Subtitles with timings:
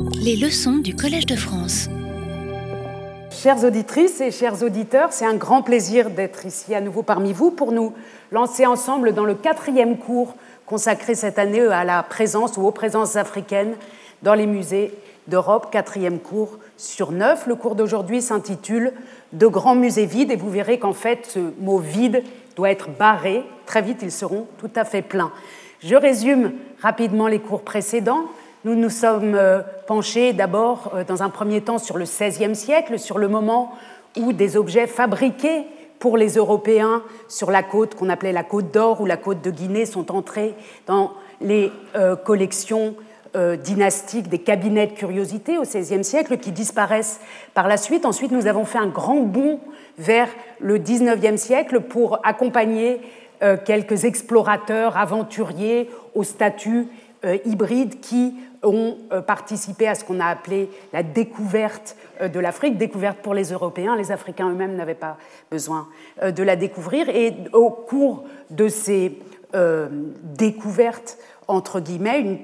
[0.00, 1.88] Les leçons du Collège de France.
[3.30, 7.50] Chères auditrices et chers auditeurs, c'est un grand plaisir d'être ici à nouveau parmi vous
[7.50, 7.92] pour nous
[8.30, 10.34] lancer ensemble dans le quatrième cours
[10.66, 13.74] consacré cette année à la présence ou aux présences africaines
[14.22, 14.94] dans les musées
[15.26, 17.46] d'Europe, quatrième cours sur neuf.
[17.46, 18.92] Le cours d'aujourd'hui s'intitule
[19.32, 22.22] De grands musées vides et vous verrez qu'en fait ce mot vide
[22.56, 23.42] doit être barré.
[23.66, 25.32] Très vite, ils seront tout à fait pleins.
[25.84, 28.26] Je résume rapidement les cours précédents.
[28.64, 32.96] Nous nous sommes euh, penchés d'abord, euh, dans un premier temps, sur le XVIe siècle,
[32.96, 33.72] sur le moment
[34.16, 35.64] où des objets fabriqués
[35.98, 39.50] pour les Européens sur la côte qu'on appelait la côte d'Or ou la côte de
[39.50, 40.54] Guinée sont entrés
[40.86, 42.94] dans les euh, collections
[43.64, 47.18] dynastiques des cabinets de curiosité au XVIe siècle qui disparaissent
[47.54, 48.04] par la suite.
[48.04, 49.58] Ensuite, nous avons fait un grand bond
[49.96, 50.28] vers
[50.60, 53.00] le XIXe siècle pour accompagner
[53.64, 56.88] quelques explorateurs, aventuriers au statut
[57.46, 62.78] hybride qui ont euh, participé à ce qu'on a appelé la découverte euh, de l'Afrique,
[62.78, 63.96] découverte pour les Européens.
[63.96, 65.16] Les Africains eux-mêmes n'avaient pas
[65.50, 65.88] besoin
[66.22, 67.08] euh, de la découvrir.
[67.08, 69.18] Et au cours de ces
[70.22, 72.38] découvertes, entre guillemets, une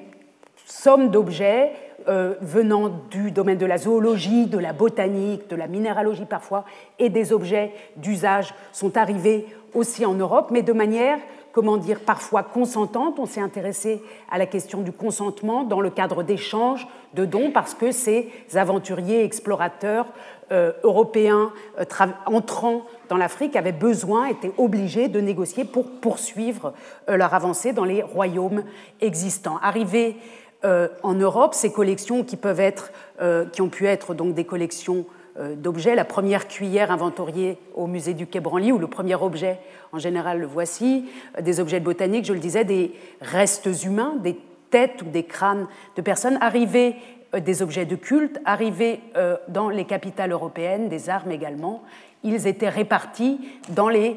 [0.66, 1.72] somme d'objets
[2.06, 6.66] venant du domaine de la zoologie, de la botanique, de la minéralogie parfois,
[6.98, 11.18] et des objets d'usage sont arrivés aussi en Europe, mais de manière
[11.58, 13.18] comment dire, parfois consentante.
[13.18, 17.74] On s'est intéressé à la question du consentement dans le cadre d'échanges de dons parce
[17.74, 20.06] que ces aventuriers explorateurs
[20.52, 21.84] euh, européens euh,
[22.26, 26.74] entrant dans l'Afrique avaient besoin, étaient obligés de négocier pour poursuivre
[27.08, 28.62] euh, leur avancée dans les royaumes
[29.00, 29.58] existants.
[29.60, 30.14] Arrivés
[31.04, 32.90] en Europe, ces collections qui peuvent être,
[33.52, 35.06] qui ont pu être donc des collections
[35.56, 35.94] d'objets.
[35.94, 39.58] La première cuillère inventoriée au musée du Quai Branly, ou le premier objet,
[39.92, 44.14] en général le voici, euh, des objets de botanique, je le disais, des restes humains,
[44.22, 44.38] des
[44.70, 45.66] têtes ou des crânes
[45.96, 46.96] de personnes arrivés
[47.34, 49.00] euh, des objets de culte arrivés
[49.48, 51.82] dans les capitales européennes, des armes également.
[52.24, 54.16] Ils étaient répartis dans les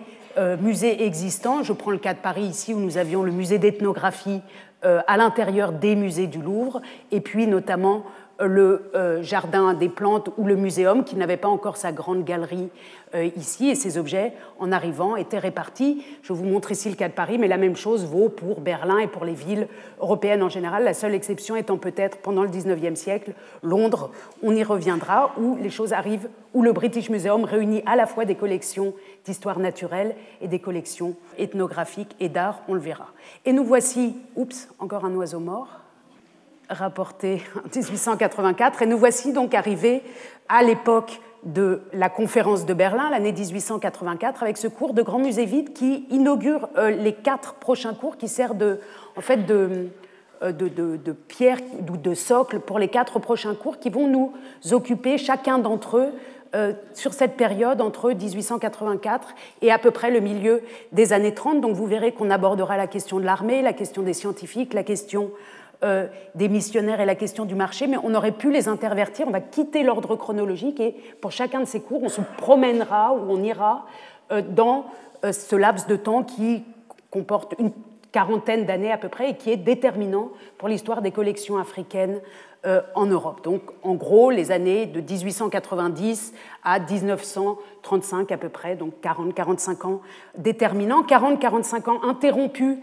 [0.61, 1.61] musées existants.
[1.61, 4.42] Je prends le cas de Paris ici où nous avions le musée d'ethnographie
[4.82, 8.05] à l'intérieur des musées du Louvre et puis notamment
[8.47, 12.69] le euh, jardin des plantes ou le muséum qui n'avait pas encore sa grande galerie
[13.13, 16.03] euh, ici et ces objets en arrivant étaient répartis.
[16.21, 18.99] Je vous montre ici le cas de Paris, mais la même chose vaut pour Berlin
[18.99, 19.67] et pour les villes
[19.99, 20.83] européennes en général.
[20.83, 25.69] La seule exception étant peut-être pendant le 19e siècle Londres, on y reviendra, où les
[25.69, 28.93] choses arrivent, où le British Museum réunit à la fois des collections
[29.25, 33.08] d'histoire naturelle et des collections ethnographiques et d'art, on le verra.
[33.45, 35.80] Et nous voici, oups, encore un oiseau mort
[36.71, 38.82] rapporté en 1884.
[38.82, 40.04] Et nous voici donc arrivés
[40.49, 45.45] à l'époque de la conférence de Berlin, l'année 1884, avec ce cours de Grand Musée
[45.45, 48.80] Vide qui inaugure euh, les quatre prochains cours, qui sert de,
[49.15, 49.87] en fait de,
[50.43, 51.58] euh, de, de, pierre
[51.89, 54.33] ou de socle pour les quatre prochains cours qui vont nous
[54.71, 56.14] occuper, chacun d'entre eux,
[56.53, 60.61] euh, sur cette période entre 1884 et à peu près le milieu
[60.92, 61.61] des années 30.
[61.61, 65.32] Donc vous verrez qu'on abordera la question de l'armée, la question des scientifiques, la question
[65.83, 66.05] euh,
[66.36, 69.27] des missionnaires et la question du marché, mais on aurait pu les intervertir.
[69.27, 73.31] On va quitter l'ordre chronologique et pour chacun de ces cours, on se promènera ou
[73.31, 73.87] on ira
[74.31, 74.86] euh, dans
[75.25, 76.64] euh, ce laps de temps qui
[77.09, 77.71] comporte une
[78.11, 82.21] quarantaine d'années à peu près et qui est déterminant pour l'histoire des collections africaines
[82.93, 83.43] en Europe.
[83.43, 86.33] Donc en gros les années de 1890
[86.64, 90.02] à 1935 à peu près, donc 40-45 ans
[90.37, 92.77] déterminants, 40-45 ans interrompus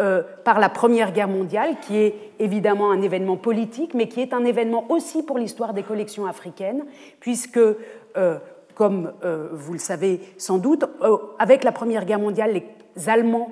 [0.00, 4.32] euh, par la Première Guerre mondiale, qui est évidemment un événement politique, mais qui est
[4.32, 6.86] un événement aussi pour l'histoire des collections africaines,
[7.20, 8.38] puisque, euh,
[8.74, 10.86] comme euh, vous le savez sans doute,
[11.38, 13.50] avec la Première Guerre mondiale, les Allemands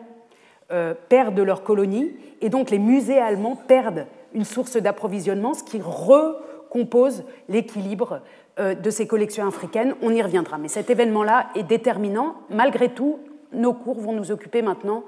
[1.10, 7.24] perdent leurs colonies, et donc les musées allemands perdent une source d'approvisionnement, ce qui recompose
[7.50, 8.20] l'équilibre
[8.56, 9.94] de ces collections africaines.
[10.00, 10.58] On y reviendra.
[10.58, 12.36] Mais cet événement-là est déterminant.
[12.50, 13.18] Malgré tout,
[13.52, 15.02] nos cours vont nous occuper maintenant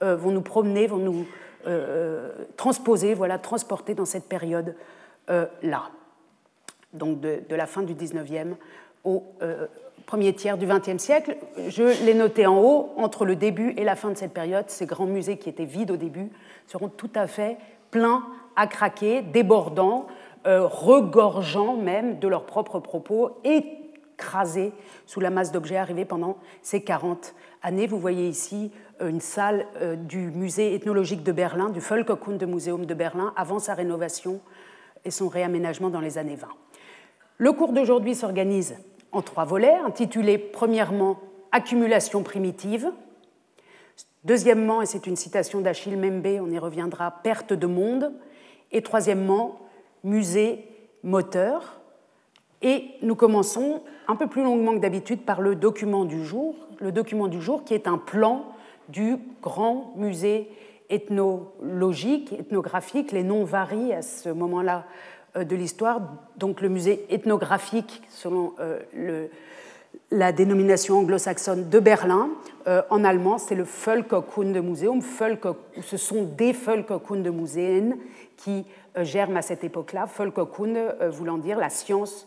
[0.00, 1.26] vont nous promener, vont nous
[1.66, 4.74] euh, transposer, voilà, transporter dans cette période-là.
[5.30, 5.46] Euh,
[6.92, 8.54] Donc de, la fin du 19e
[9.02, 9.24] au
[10.06, 11.36] premier tiers du XXe siècle.
[11.68, 14.86] Je l'ai noté en haut, entre le début et la fin de cette période, ces
[14.86, 16.30] grands musées qui étaient vides au début
[16.68, 17.56] seront tout à fait
[17.90, 18.24] pleins
[18.54, 20.06] à craquer, débordants,
[20.44, 24.72] regorgeant même de leurs propres propos, écrasés
[25.06, 27.88] sous la masse d'objets arrivés pendant ces 40 années.
[27.88, 31.80] Vous voyez ici euh, une salle euh, du musée ethnologique de Berlin, du
[32.46, 34.40] Museum de Berlin, avant sa rénovation
[35.04, 36.48] et son réaménagement dans les années 20.
[37.38, 38.76] Le cours d'aujourd'hui s'organise
[39.12, 41.18] en trois volets, intitulés premièrement
[41.52, 42.90] Accumulation primitive,
[44.24, 48.12] deuxièmement, et c'est une citation d'Achille Membe, on y reviendra, Perte de monde,
[48.72, 49.60] et troisièmement,
[50.04, 50.68] Musée
[51.02, 51.80] moteur.
[52.62, 56.92] Et nous commençons un peu plus longuement que d'habitude par le document du jour, le
[56.92, 58.44] document du jour qui est un plan
[58.88, 60.50] du grand musée
[60.90, 63.12] ethnologique, ethnographique.
[63.12, 64.84] Les noms varient à ce moment-là
[65.36, 66.00] euh, de l'histoire.
[66.36, 69.26] Donc le musée ethnographique, selon euh,
[70.10, 72.30] la dénomination anglo-saxonne de Berlin.
[72.66, 75.00] Euh, en allemand, c'est le Völkerkunde Museum.
[75.82, 77.96] ce sont des Völkerkunde Museen
[78.36, 78.64] qui
[78.96, 80.06] germent à cette époque-là.
[80.16, 82.26] Völkerkunde voulant dire la science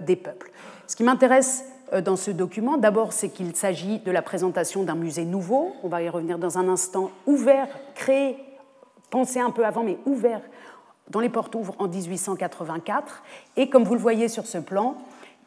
[0.00, 0.50] des peuples.
[0.86, 1.64] Ce qui m'intéresse
[2.02, 5.72] dans ce document, d'abord, c'est qu'il s'agit de la présentation d'un musée nouveau.
[5.82, 8.36] On va y revenir dans un instant, ouvert, créé,
[9.10, 10.40] pensé un peu avant, mais ouvert
[11.10, 13.22] dont les portes ouvrent en 1884.
[13.56, 14.96] Et comme vous le voyez sur ce plan,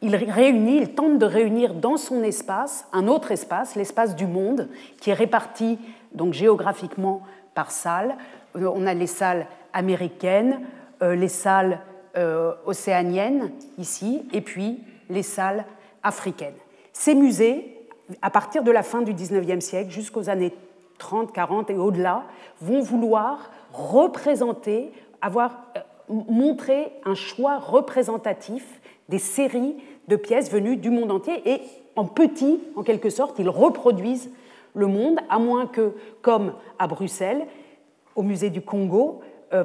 [0.00, 4.68] il réunit, il tente de réunir dans son espace un autre espace, l'espace du monde,
[5.00, 5.78] qui est réparti
[6.12, 7.22] donc géographiquement
[7.54, 8.16] par salles.
[8.56, 10.60] Euh, on a les salles américaines,
[11.02, 11.80] euh, les salles
[12.16, 15.64] euh, océaniennes ici, et puis les salles
[16.08, 16.56] africaines.
[16.92, 17.76] Ces musées,
[18.22, 20.52] à partir de la fin du XIXe siècle jusqu'aux années
[20.98, 22.24] 30, 40 et au-delà,
[22.60, 24.90] vont vouloir représenter
[25.20, 25.80] avoir euh,
[26.28, 29.76] montré un choix représentatif des séries
[30.08, 31.60] de pièces venues du monde entier et
[31.96, 34.30] en petit, en quelque sorte, ils reproduisent
[34.74, 37.46] le monde, à moins que, comme à Bruxelles,
[38.14, 39.20] au musée du Congo,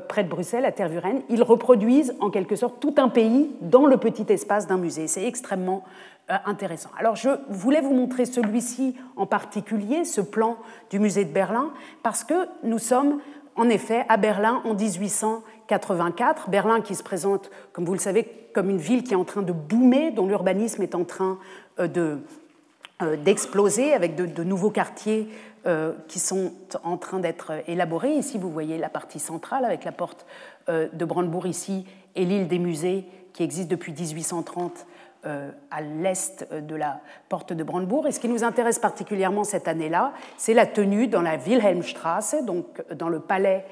[0.07, 3.97] près de Bruxelles, à Tervuren, ils reproduisent en quelque sorte tout un pays dans le
[3.97, 5.07] petit espace d'un musée.
[5.07, 5.83] C'est extrêmement
[6.31, 6.89] euh, intéressant.
[6.97, 10.55] Alors je voulais vous montrer celui-ci en particulier, ce plan
[10.89, 11.71] du musée de Berlin,
[12.01, 13.19] parce que nous sommes
[13.57, 16.49] en effet à Berlin en 1884.
[16.49, 19.41] Berlin qui se présente, comme vous le savez, comme une ville qui est en train
[19.41, 21.39] de boomer, dont l'urbanisme est en train
[21.77, 22.19] euh, de,
[23.01, 25.33] euh, d'exploser avec de, nouveaux quartiers euh,
[26.09, 26.51] qui sont
[26.83, 28.13] en train d'être élaborés.
[28.15, 30.25] Ici, vous voyez la partie centrale avec la porte
[30.67, 34.85] de Brandebourg ici et l'île des musées qui existe depuis 1830
[35.25, 36.99] euh, à l'est de la
[37.29, 38.07] porte de Brandebourg.
[38.07, 42.83] Et ce qui nous intéresse particulièrement cette année-là, c'est la tenue dans la Wilhelmstraße, donc
[42.93, 43.65] dans le palais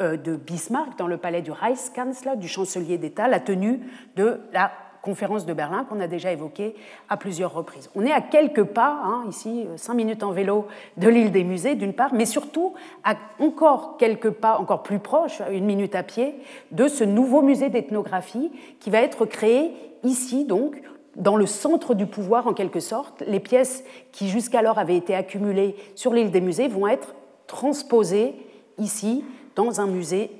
[0.00, 3.80] euh, de Bismarck, dans le palais du Reichskanzler, du chancelier d'État, la tenue
[4.16, 4.72] de la
[5.06, 6.74] conférence de Berlin qu'on a déjà évoquée
[7.08, 7.88] à plusieurs reprises.
[7.94, 10.66] On est à quelques pas, hein, ici, euh, cinq minutes en vélo
[10.96, 12.74] de l'île des musées d'une part, mais surtout
[13.04, 16.34] à encore quelques pas, encore plus proche, une minute à pied,
[16.72, 18.50] de ce nouveau musée d'ethnographie
[18.80, 19.70] qui va être créé
[20.02, 20.82] ici, donc,
[21.14, 23.22] dans le centre du pouvoir en quelque sorte.
[23.28, 27.14] Les pièces qui jusqu'alors avaient été accumulées sur l'île des musées vont être
[27.46, 28.34] transposées
[28.76, 29.24] ici
[29.54, 30.30] dans un musée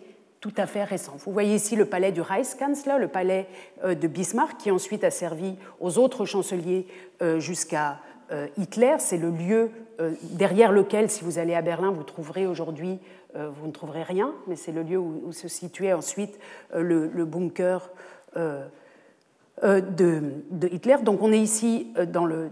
[0.41, 1.17] tout à fait récent.
[1.25, 3.47] Vous voyez ici le palais du Reichskanzler, le palais
[3.85, 6.87] euh, de Bismarck, qui ensuite a servi aux autres chanceliers
[7.23, 7.99] euh, jusqu'à
[8.31, 8.97] euh, Hitler.
[8.99, 9.71] C'est le lieu
[10.23, 12.99] derrière lequel, si vous allez à Berlin, vous trouverez aujourd'hui,
[13.35, 16.39] vous ne trouverez rien, mais c'est le lieu où, se situait ensuite
[16.75, 17.89] le, bunker
[19.57, 20.23] de,
[20.71, 20.97] Hitler.
[21.03, 22.51] Donc on est ici dans le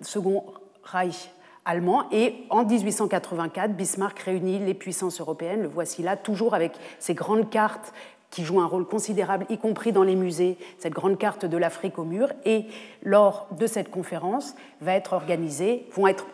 [0.00, 0.44] Second
[0.84, 1.28] Reich
[1.64, 7.14] allemand et en 1884, Bismarck réunit les puissances européennes, le voici là, toujours avec ces
[7.14, 7.92] grandes cartes
[8.30, 11.98] qui jouent un rôle considérable, y compris dans les musées, cette grande carte de l'Afrique
[12.00, 12.28] au mur.
[12.44, 12.66] Et
[13.04, 16.26] lors de cette conférence, va être organisée, vont être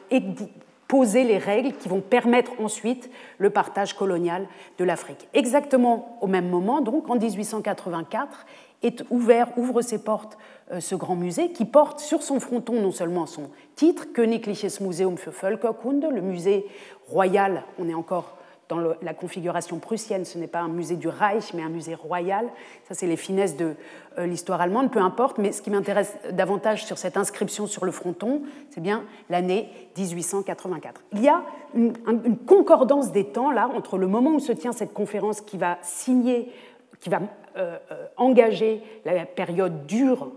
[0.89, 4.47] posées les règles qui vont permettre ensuite le partage colonial
[4.79, 5.29] de l'Afrique.
[5.35, 8.47] Exactement au même moment, donc en 1884,
[8.83, 10.39] est ouvert, ouvre ses portes
[10.73, 15.17] euh, ce grand musée qui porte sur son fronton non seulement son titre, Königliches Museum
[15.17, 16.67] für Völkerkunde, le musée
[17.09, 18.37] royal, on est encore
[18.71, 22.47] dans la configuration prussienne, ce n'est pas un musée du Reich, mais un musée royal.
[22.89, 23.75] Ça, c'est les finesses de
[24.17, 25.39] euh, l'histoire allemande, peu importe.
[25.39, 31.03] Mais ce qui m'intéresse davantage sur cette inscription sur le fronton, c'est bien l'année 1884.
[31.15, 31.43] Il y a
[31.75, 35.59] une, une, concordance des temps, là, entre le moment où se tient cette conférence qui
[35.59, 36.53] va signer,
[37.01, 37.19] qui va
[37.57, 40.31] euh, euh, engager la période dure,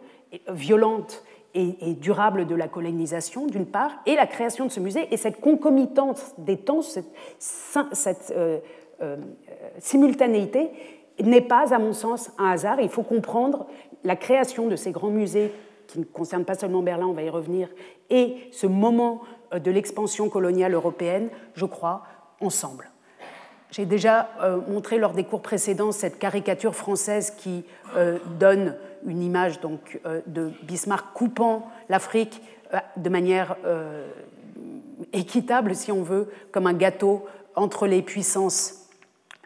[0.50, 5.18] violente et, durable de la colonisation, d'une part, et la création de ce musée, et
[5.18, 8.60] cette concomitance des temps, cette, euh,
[9.78, 10.72] simultanéité
[11.24, 12.82] n'est pas, à mon sens, un hasard.
[12.82, 13.68] Il faut comprendre
[14.04, 15.52] la création de ces grands musées
[15.86, 17.70] qui ne concernent pas seulement Berlin, on va y revenir,
[18.10, 19.22] et ce moment
[19.54, 22.02] de l'expansion coloniale européenne, je crois,
[22.42, 22.93] ensemble.
[23.76, 27.66] J'ai déjà euh, montré lors des cours précédents cette caricature française qui
[27.96, 28.76] euh, donne
[29.08, 29.60] une image
[30.06, 32.44] euh, de Bismarck coupant l'Afrique
[32.98, 33.56] de manière
[35.12, 37.26] équitable, si on veut, comme un gâteau
[37.56, 38.88] entre les puissances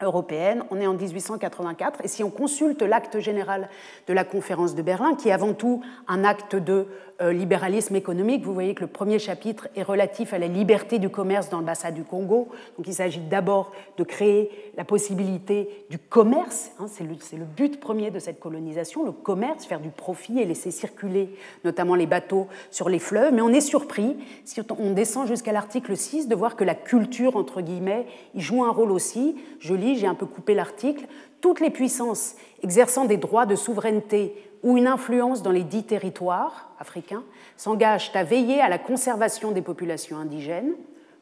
[0.02, 0.64] européennes.
[0.72, 3.68] On est en 1884 et si on consulte l'acte général
[4.08, 6.88] de la conférence de Berlin, qui est avant tout un acte de
[7.22, 8.44] libéralisme économique.
[8.44, 11.66] Vous voyez que le premier chapitre est relatif à la liberté du commerce dans le
[11.66, 12.50] bassin du Congo.
[12.78, 16.72] Donc il s'agit d'abord de créer la possibilité du commerce.
[16.80, 20.46] Hein, c'est le, le, but premier de cette colonisation, le commerce, faire du profit et
[20.46, 21.30] laisser circuler
[21.64, 23.34] notamment les bateaux sur les fleuves.
[23.34, 27.36] Mais on est surpris, si on descend jusqu'à l'article 6, de voir que la culture,
[27.36, 28.06] entre guillemets,
[28.36, 29.36] y joue un rôle aussi.
[29.60, 31.06] Je lis, j'ai un peu coupé l'article.
[31.42, 34.34] Toutes les puissances exerçant des droits de souveraineté
[34.64, 37.24] ou une influence dans les dix territoires africains
[37.56, 40.74] s'engagent à veiller à la conservation des populations indigènes.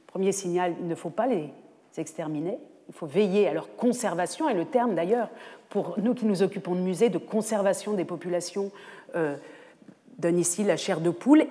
[0.08, 1.50] Premier signal, il ne faut pas les
[1.98, 5.30] exterminer, il faut veiller à leur conservation, et le terme d'ailleurs,
[5.70, 8.72] pour nous qui nous occupons de musées, de conservation des populations,
[9.16, 9.36] euh,
[10.20, 11.46] donne ici la chair de poule,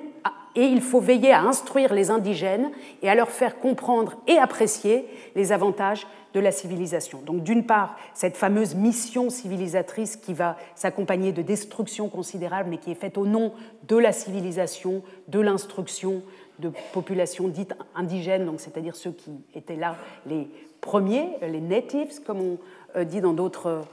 [0.57, 2.71] et il faut veiller à instruire les indigènes
[3.03, 7.23] et à leur faire comprendre et apprécier les avantages de la civilisation.
[7.23, 12.91] Donc d'une part, cette fameuse mission civilisatrice qui va s'accompagner de destruction considérable, mais qui
[12.91, 13.53] est faite au nom
[13.89, 16.23] de la civilisation, de l'instruction
[16.59, 20.49] de populations dites indigènes, c'est-à-dire ceux qui étaient là les
[20.81, 22.59] premiers, les natives, comme on
[22.97, 23.85] euh, dit dans d'autres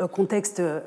[0.00, 0.80] euh, contextes euh,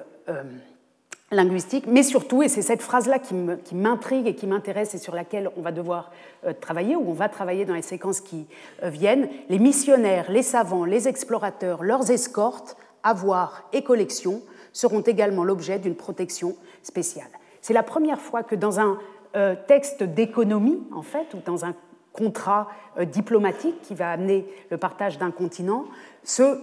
[1.31, 5.49] linguistique, mais surtout, et c'est cette phrase-là qui m'intrigue et qui m'intéresse et sur laquelle
[5.57, 6.11] on va devoir
[6.45, 8.47] euh, travailler, ou on va travailler dans les séquences qui
[8.83, 14.41] euh, viennent, les missionnaires, les savants, les explorateurs, leurs escortes, avoirs et collections
[14.71, 17.29] seront également l'objet d'une protection spéciale.
[17.61, 18.97] C'est la première fois que dans un
[19.35, 21.75] euh, texte d'économie, en fait, ou dans un
[22.17, 22.67] contrat
[23.11, 25.85] diplomatique qui va amener le partage d'un continent,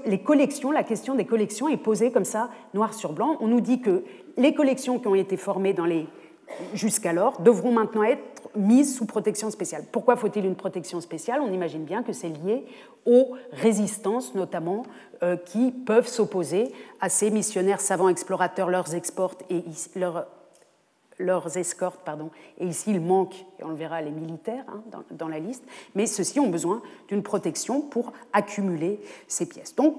[0.04, 3.36] les collections, la question des collections est posée comme ça, noir sur blanc.
[3.40, 4.04] On nous dit que
[4.36, 5.74] les collections qui ont été formées
[6.74, 9.84] jusqu'alors devront maintenant être mises sous protection spéciale.
[9.90, 11.40] Pourquoi faut-il une protection spéciale?
[11.40, 12.64] On imagine bien que c'est lié
[13.06, 14.84] aux résistances, notamment,
[15.22, 19.64] euh, qui peuvent s'opposer à ces missionnaires savants explorateurs, leurs exportent et
[19.96, 20.26] leurs
[21.56, 22.30] escortes, pardon.
[22.58, 26.06] Et ici, il manque, et on le verra, les militaires hein, dans, la liste, mais
[26.06, 29.74] ceux-ci ont besoin d'une protection pour accumuler ces pièces.
[29.74, 29.96] Donc,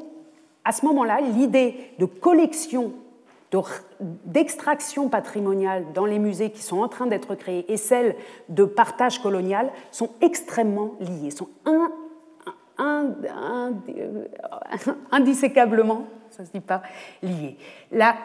[0.64, 2.94] à ce moment-là, l'idée de collection
[4.26, 8.16] d'extraction patrimoniale dans les musées qui sont en train d'être créés et celles
[8.50, 11.48] de partage colonial sont extrêmement liées, sont
[15.12, 16.82] indisséquablement, ça se dit pas,
[17.22, 17.58] liées.
[17.92, 18.16] La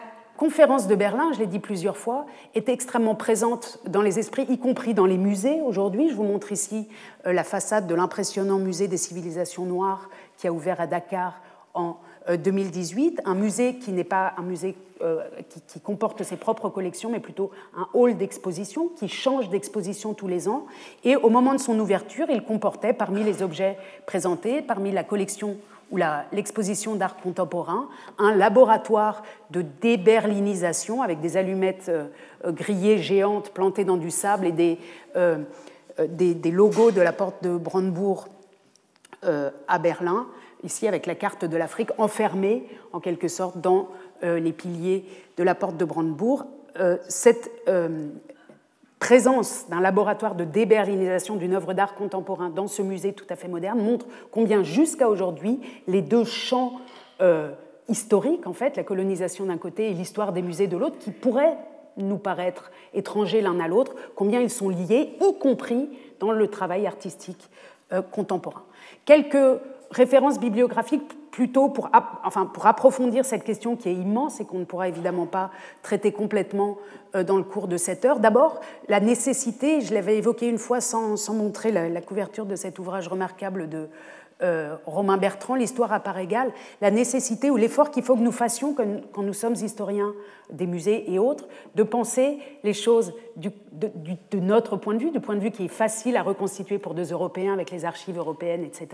[0.41, 4.57] conférence de Berlin, je l'ai dit plusieurs fois, est extrêmement présente dans les esprits, y
[4.57, 6.09] compris dans les musées aujourd'hui.
[6.09, 6.89] Je vous montre ici
[7.27, 11.39] euh, la façade de l'impressionnant musée des civilisations noires qui a ouvert à Dakar
[11.75, 15.21] en 2018, euh, un musée qui n'est pas un musée euh,
[15.67, 20.47] qui, comporte ses propres collections, mais plutôt un hall d'exposition qui change d'exposition tous les
[20.47, 20.65] ans.
[21.03, 25.57] Et au moment de son ouverture, il comportait parmi les objets présentés, parmi la collection
[25.91, 25.97] ou
[26.31, 32.07] l'exposition d'art contemporain, un laboratoire de déberlinisation avec des allumettes euh,
[32.51, 34.79] grillées géantes plantées dans du sable et des,
[36.07, 38.27] des, des logos de la porte de Brandebourg
[39.67, 40.25] à Berlin
[40.63, 43.89] ici avec la carte de l'Afrique enfermée en quelque sorte dans
[44.23, 45.05] euh, les piliers
[45.37, 46.45] de la porte de Brandebourg.
[46.79, 46.97] Euh,
[47.67, 48.07] euh,
[49.01, 53.47] présence d'un laboratoire de déberlinisation d'une œuvre d'art contemporain dans ce musée tout à fait
[53.47, 56.79] moderne montre combien jusqu'à aujourd'hui les deux champs
[57.89, 61.57] historiques, en fait, la colonisation d'un côté et l'histoire des musées de l'autre, qui pourraient
[61.97, 65.89] nous paraître étrangers l'un à l'autre, combien ils sont liés, y compris
[66.19, 67.49] dans le travail artistique
[68.11, 68.63] contemporain.
[69.05, 69.59] Quelques
[69.91, 71.89] référence bibliographique plutôt pour,
[72.23, 75.49] enfin, pour approfondir cette question qui est immense et qu'on ne pourra évidemment pas
[75.81, 76.77] traiter complètement
[77.15, 78.19] euh, dans le cours de cette heure.
[78.19, 82.79] D'abord, la nécessité, je l'avais évoqué une fois sans, sans montrer la, couverture de cet
[82.79, 83.87] ouvrage remarquable de
[84.43, 88.31] euh, Romain Bertrand, L'histoire à part égale, la nécessité ou l'effort qu'il faut que nous
[88.31, 90.13] fassions quand, nous sommes historiens
[90.51, 95.19] des musées et autres, de penser les choses de, de, notre point de vue, du
[95.19, 98.63] point de vue qui est facile à reconstituer pour deux Européens avec les archives européennes,
[98.63, 98.87] etc.,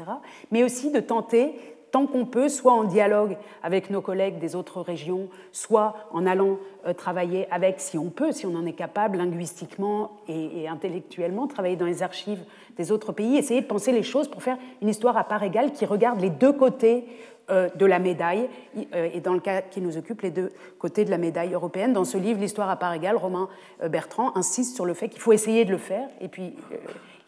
[0.52, 1.56] mais aussi de tenter
[1.92, 6.58] tant qu'on peut, soit en dialogue avec nos collègues des autres régions, soit en allant
[6.86, 11.76] euh, travailler avec, si on peut, si on en est capable, linguistiquement et, intellectuellement, travailler
[11.76, 12.44] dans les archives
[12.78, 15.72] des autres pays, essayer de penser les choses pour faire une histoire à part égale
[15.72, 17.06] qui regarde les deux côtés
[17.50, 18.50] euh, de la médaille,
[18.94, 21.94] euh, et dans le cas qui nous occupe, les deux côtés de la médaille européenne.
[21.94, 23.48] Dans ce livre, L'histoire à part égale, Romain
[23.90, 26.54] Bertrand insiste sur le fait qu'il faut essayer de le faire, et puis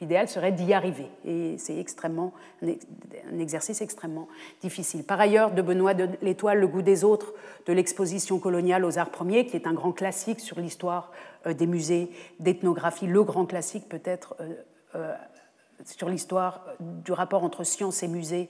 [0.01, 1.07] l'idéal serait d'y arriver.
[1.25, 4.27] Et c'est extrêmement, un exercice extrêmement
[4.61, 5.03] difficile.
[5.03, 7.33] Par ailleurs, de Benoît de l'Étoile, Le goût des autres,
[7.65, 11.11] de l'exposition coloniale aux arts premiers, qui est un grand classique sur l'histoire
[11.45, 14.53] euh, des musées d'ethnographie, le grand classique peut-être euh,
[14.95, 15.15] euh,
[15.85, 18.49] sur l'histoire du rapport entre science et musée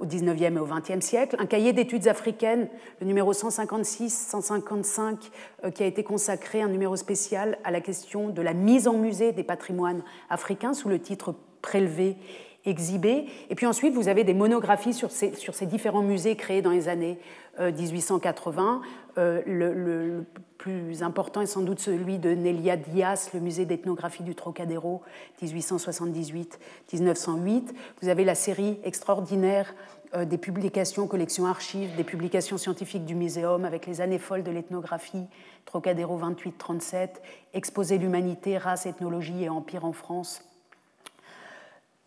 [0.00, 2.68] au 19e et au 20e siècle, un cahier d'études africaines,
[3.00, 5.30] le numéro 156-155,
[5.72, 9.32] qui a été consacré, un numéro spécial à la question de la mise en musée
[9.32, 12.16] des patrimoines africains sous le titre Prélevé
[12.66, 13.26] exhibés.
[13.48, 17.18] Et puis ensuite, vous avez des monographies sur ces différents musées créés dans les années
[17.58, 18.82] 1880.
[19.18, 20.24] Euh, euh, le,
[20.58, 25.02] plus important est sans doute celui de Nelia Diaz, le musée d'ethnographie du Trocadéro,
[25.42, 27.74] 1878-1908.
[28.02, 29.74] Vous avez la série extraordinaire
[30.14, 34.50] euh, des publications, collections archives, des publications scientifiques du muséum avec les années folles de
[34.50, 35.28] l'ethnographie,
[35.66, 37.10] Trocadéro 28-37,
[37.54, 40.42] Exposer l'humanité, race, ethnologie et empire en France,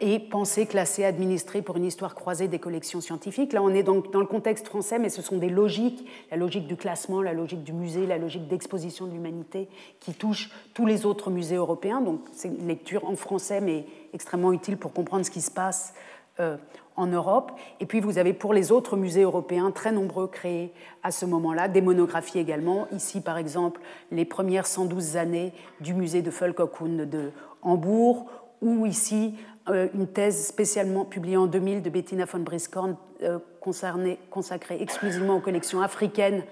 [0.02, 3.52] et penser, classer, administrer pour une histoire croisée des collections scientifiques.
[3.52, 6.68] Là, on est donc dans le contexte français, mais ce sont des logiques, la logique
[6.68, 9.68] du classement, la logique du musée, la logique d'exposition de l'humanité,
[10.00, 12.00] qui touchent tous les autres musées européens.
[12.00, 15.94] Donc, c'est une lecture en français, mais extrêmement utile pour comprendre ce qui se passe
[16.40, 16.56] euh,
[16.96, 17.52] en Europe.
[17.82, 20.72] Et puis, vous avez pour les autres musées européens, très nombreux créés
[21.04, 22.88] à ce moment-là, des monographies également.
[22.94, 25.52] Ici, par exemple, les premières 112 années
[25.82, 28.28] du musée de Völkerkunde de Hambourg,
[28.62, 29.36] ou ici
[29.68, 35.82] une thèse spécialement publiée en 2000 de Bettina von Briskorn euh, consacrée exclusivement aux collections
[35.82, 36.44] africaines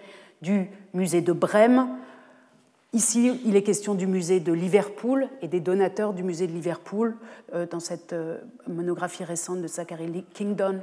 [0.42, 1.88] du musée de Brême.
[2.94, 7.16] Ici, il est question du musée de Liverpool et des donateurs du musée de Liverpool.
[7.54, 8.16] Euh, dans cette
[8.68, 10.82] monographie récente de Zachary Kingdon,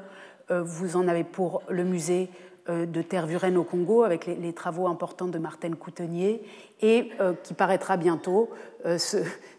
[0.50, 2.28] vous en avez pour le musée
[2.68, 6.42] de Tervuren au Congo, avec les, travaux importants de Martin Coutenier,
[6.82, 7.08] et
[7.42, 8.50] qui paraîtra bientôt,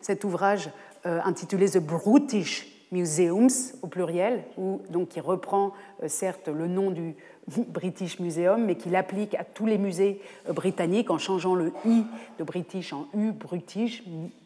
[0.02, 0.72] cet ouvrage euh,
[1.06, 4.44] intitulé The British Museums au pluriel,
[4.90, 7.16] donc qui reprend euh, certes le nom du
[7.68, 12.06] British Museum, mais qui l'applique à tous les musées euh, britanniques en changeant le I
[12.40, 14.04] de British en U, British,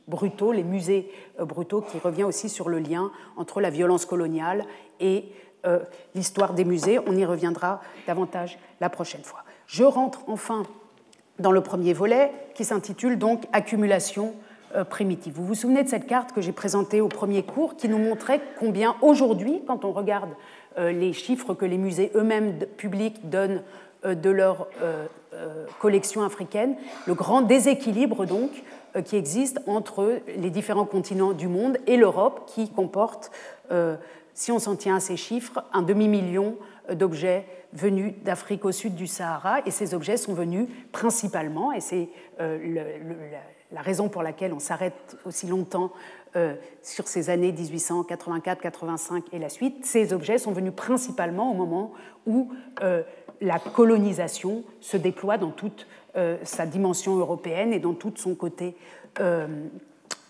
[0.07, 4.65] brutaux, les musées brutaux, qui revient aussi sur le lien entre la violence coloniale
[4.99, 5.25] et
[6.15, 6.99] l'histoire des musées.
[7.05, 9.43] On y reviendra davantage la prochaine fois.
[9.67, 10.63] Je rentre enfin
[11.37, 14.48] dans le premier volet qui s'intitule donc Accumulation euh,
[14.89, 15.33] primitive.
[15.35, 18.41] Vous vous souvenez de cette carte que j'ai présentée au premier cours qui nous montrait
[18.59, 20.29] combien aujourd'hui, quand on regarde
[20.77, 23.63] euh, les chiffres que les musées eux-mêmes publics donnent
[24.05, 24.67] euh, de leur
[25.79, 28.49] collection africaine, le grand déséquilibre donc
[29.05, 33.31] qui existe entre les différents continents du monde et l'Europe qui comporte,
[34.33, 36.55] si on s'en tient à ces chiffres, un demi-million
[36.91, 42.09] d'objets venus d'Afrique au sud du Sahara et ces objets sont venus principalement, et c'est
[43.71, 45.91] la raison pour laquelle on s'arrête aussi longtemps
[46.35, 51.53] euh, sur ces années 1884, 85 et la suite, ces objets sont venus principalement au
[51.53, 51.91] moment
[52.25, 52.51] où
[52.81, 53.03] euh,
[53.41, 58.75] la colonisation se déploie dans toute euh, sa dimension européenne et dans tout son côté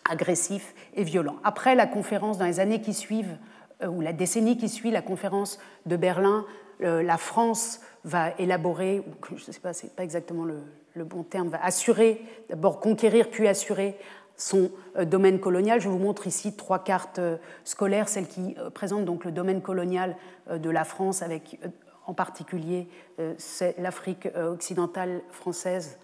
[0.10, 1.36] agressif et violent.
[1.44, 3.38] Après la conférence dans les années qui suivent,
[3.88, 6.46] ou la décennie qui suit la conférence de Berlin,
[6.80, 11.50] la France va élaborer, je ne sais pas, c'est pas exactement le, le bon terme,
[11.50, 13.98] va assurer, d'abord conquérir puis assurer
[14.40, 15.80] son euh, domaine colonial.
[15.80, 19.62] Je vous montre ici trois cartes euh, scolaires, celle qui euh, présente donc le domaine
[19.62, 20.16] colonial
[20.52, 21.60] de la France, avec
[22.08, 22.88] en particulier
[23.78, 26.00] l'Afrique occidentale française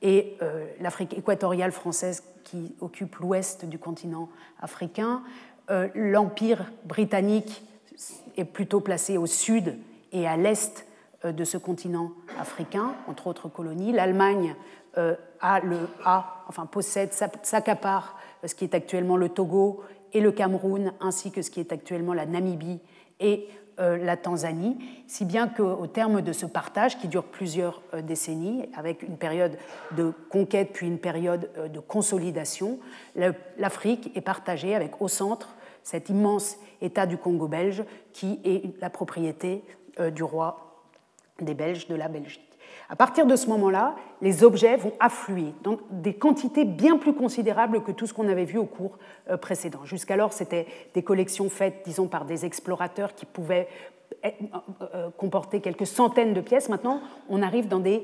[0.00, 0.38] et
[0.78, 4.28] l'Afrique équatoriale française qui occupe l'ouest du continent
[4.60, 5.24] africain.
[5.96, 7.66] L'Empire britannique
[8.36, 9.76] est plutôt placé au sud
[10.12, 10.86] et à l'est
[11.24, 13.92] de ce continent africain, entre autres colonies.
[13.92, 14.56] L'Allemagne
[14.98, 19.82] euh, a le a, enfin possède, s'accapare euh, ce qui est actuellement le Togo
[20.12, 22.80] et le Cameroun, ainsi que ce qui est actuellement la Namibie
[23.20, 24.76] et la Tanzanie,
[25.08, 29.56] si bien qu'au terme de ce partage, qui dure plusieurs décennies, avec une période
[29.96, 32.78] de conquête puis une période de consolidation,
[33.56, 37.82] l'Afrique est partagée avec au centre cet immense État du Congo belge
[38.12, 39.64] qui est la propriété
[40.12, 40.71] du roi
[41.42, 42.52] des Belges de la Belgique.
[42.88, 47.82] À partir de ce moment-là, les objets vont affluer dans des quantités bien plus considérables
[47.82, 48.98] que tout ce qu'on avait vu au cours
[49.30, 49.84] euh, précédent.
[49.84, 53.68] Jusqu'alors, c'était des collections faites, disons, par des explorateurs qui pouvaient
[54.24, 54.30] euh,
[54.94, 56.68] euh, comporter quelques centaines de pièces.
[56.68, 58.02] Maintenant, on arrive dans des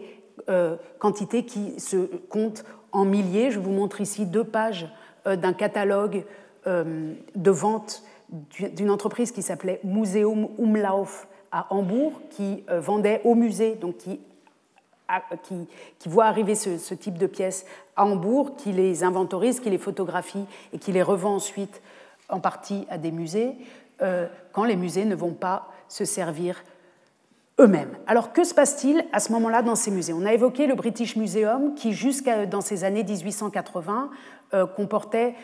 [1.01, 1.96] quantités qui se
[2.29, 3.51] comptent en milliers.
[3.51, 4.87] Je vous montre ici deux pages
[5.27, 6.24] d'un catalogue
[6.64, 13.74] de vente d'une entreprise qui s'appelait Museum Umlauf à Hambourg qui euh, vendait au musée,
[13.74, 14.20] donc qui,
[15.98, 20.44] qui, voit arriver ce, type de pièces à Hambourg, qui les inventorise, qui les photographie
[20.72, 21.80] et qui les revend ensuite
[22.28, 23.52] en partie à des musées,
[24.02, 26.62] euh, quand les musées ne vont pas se servir
[27.58, 27.96] eux-mêmes.
[28.06, 30.12] Alors que se passe-t-il à ce moment-là dans ces musées?
[30.12, 34.11] On a évoqué le British Museum qui, jusqu'à dans ces années 1880,
[34.54, 35.34] euh, comportait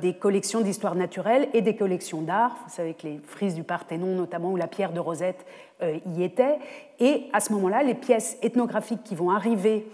[0.00, 2.56] des collections d'histoire naturelle et des collections d'art.
[2.66, 5.44] Vous savez que les frises du Parthénon, notamment, ou la pierre de Rosette
[5.82, 6.58] y étaient.
[7.00, 9.86] Et à ce moment-là, les pièces ethnographiques qui vont arriver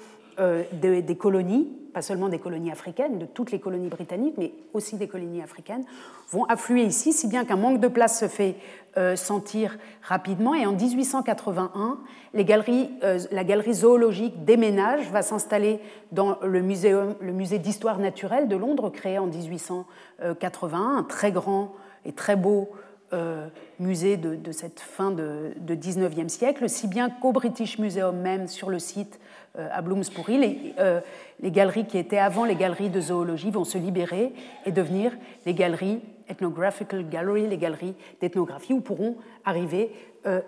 [0.72, 5.08] des colonies pas seulement des colonies africaines, de toutes les colonies britanniques, mais aussi des
[5.08, 5.84] colonies africaines,
[6.30, 8.56] vont affluer ici, si bien qu'un manque de place se fait
[8.96, 10.54] euh, sentir rapidement.
[10.54, 11.98] Et en 1881,
[12.34, 15.80] les galeries, euh, la galerie zoologique déménage, va s'installer
[16.12, 21.74] dans le, musée d'histoire naturelle de Londres, créé en 1881, un très grand
[22.04, 22.70] et très beau
[23.12, 23.48] euh,
[23.80, 28.70] musée de, cette fin de, de 19e siècle, si bien qu'au British Museum même, sur
[28.70, 29.18] le site
[29.58, 31.00] à Bloomsbury, les, euh,
[31.40, 34.32] les, galeries qui étaient avant les galeries de zoologie vont se libérer
[34.64, 35.12] et devenir
[35.46, 39.90] les galeries ethnographical gallery, les galeries d'ethnographie, où pourront arriver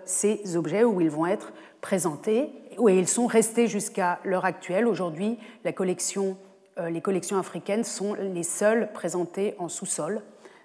[0.05, 4.87] ces objets, où ils vont être présentés, où ils sont restés jusqu'à l'heure actuelle.
[4.87, 6.37] Aujourd'hui, les collections
[7.37, 10.21] africaines sont les seules présentées en sous-sol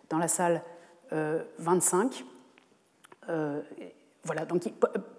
[0.09, 0.63] dans la salle
[1.11, 2.25] 25.
[3.29, 3.63] Euh, euh,
[4.25, 4.63] voilà, donc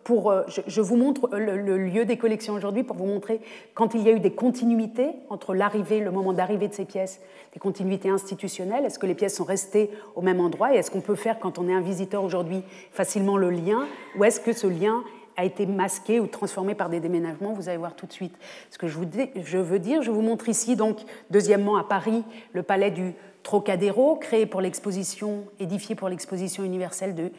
[0.03, 3.39] pour, euh, je, vous montre le, lieu des collections aujourd'hui pour vous montrer
[3.73, 7.21] quand il y a eu des continuités entre l'arrivée, le moment d'arrivée de ces pièces,
[7.53, 8.85] des continuités institutionnelles.
[8.85, 11.59] Est-ce que les pièces sont restées au même endroit et est-ce qu'on peut faire quand
[11.59, 15.03] on est un visiteur aujourd'hui facilement le lien ou est-ce que ce lien
[15.37, 17.53] a été masqué ou transformé par des déménagements?
[17.53, 18.35] Vous allez voir tout de suite
[18.69, 18.99] ce que je,
[19.43, 20.01] je veux dire.
[20.01, 20.97] Je vous montre ici, donc,
[21.31, 27.31] deuxièmement, à Paris, le palais du Trocadéro, créé pour l'exposition, édifié pour l'exposition universelle de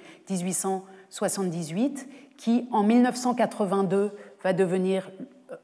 [1.11, 5.11] 1878, qui en 1982 va devenir
[5.51, 5.57] euh,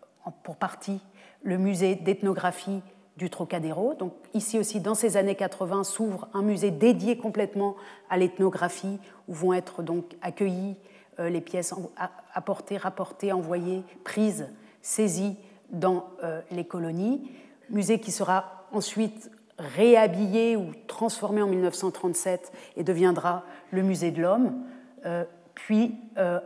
[0.42, 1.00] pour partie
[1.42, 2.82] le musée d'ethnographie
[3.16, 3.94] du Trocadéro.
[3.94, 7.76] Donc ici aussi, dans ces années 80, s'ouvre un musée dédié complètement
[8.10, 10.76] à l'ethnographie, où vont être donc accueillies
[11.18, 11.74] euh, les pièces
[12.34, 14.48] apportées, rapportées, envoyées, prises,
[14.82, 15.36] saisies
[15.70, 17.30] dans euh, les colonies.
[17.70, 24.62] Musée qui sera ensuite réhabillé ou transformé en 1937 et deviendra le musée de l'homme,
[25.56, 26.38] puis euh,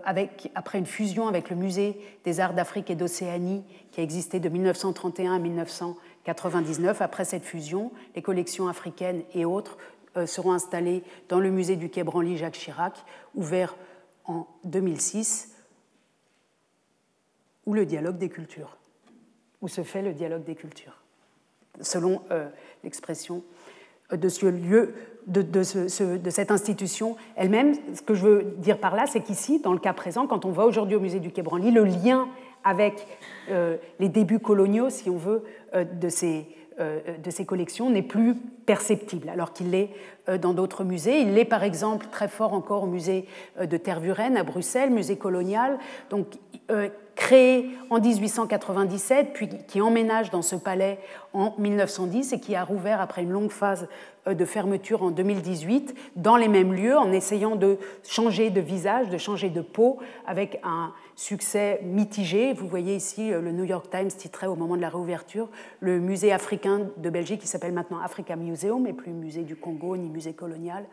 [0.55, 4.49] après une fusion avec le musée des arts d'Afrique et d'Océanie qui a existé de
[4.49, 7.03] 1931 à 1999.
[7.03, 9.77] Après cette fusion, les collections africaines et autres
[10.17, 13.77] euh, seront installées dans le musée du Quai Branly Jacques Chirac, ouvert
[14.27, 15.57] en 2006,
[17.67, 18.79] où le dialogue des cultures,
[19.61, 21.03] où se fait le dialogue des cultures
[21.81, 22.49] selon euh,
[22.85, 23.43] l'expression
[24.13, 24.95] de ce lieu,
[25.27, 27.75] de, cette institution elle-même.
[27.95, 30.51] Ce que je veux dire par là, c'est qu'ici, dans le cas présent, quand on
[30.51, 32.29] va aujourd'hui au musée du Quai Branly, le lien
[32.65, 33.07] avec
[33.51, 36.47] euh, les débuts coloniaux, si on veut, euh, de ces
[37.23, 39.91] de ces collections n'est plus perceptible, alors qu'il l'est
[40.41, 41.21] dans d'autres musées.
[41.21, 43.27] Il l'est par exemple très fort encore au musée
[43.61, 45.79] de Tervuren à Bruxelles, musée colonial.
[46.09, 46.39] Donc
[47.21, 50.99] créé en 1897, puis qui emménage dans ce palais
[51.33, 53.89] en 1910 et qui a rouvert après une longue phase
[54.27, 59.09] euh, de fermeture en 2018, dans les mêmes lieux, en essayant de changer de visage,
[59.09, 62.53] de changer de peau, avec un succès mitigé.
[62.53, 65.49] Vous voyez ici euh, le New York Times titrait au moment de la réouverture
[65.81, 69.97] le musée africain de Belgique, qui s'appelle maintenant Africa Museum, et plus musée du Congo
[69.97, 70.85] ni musée colonial,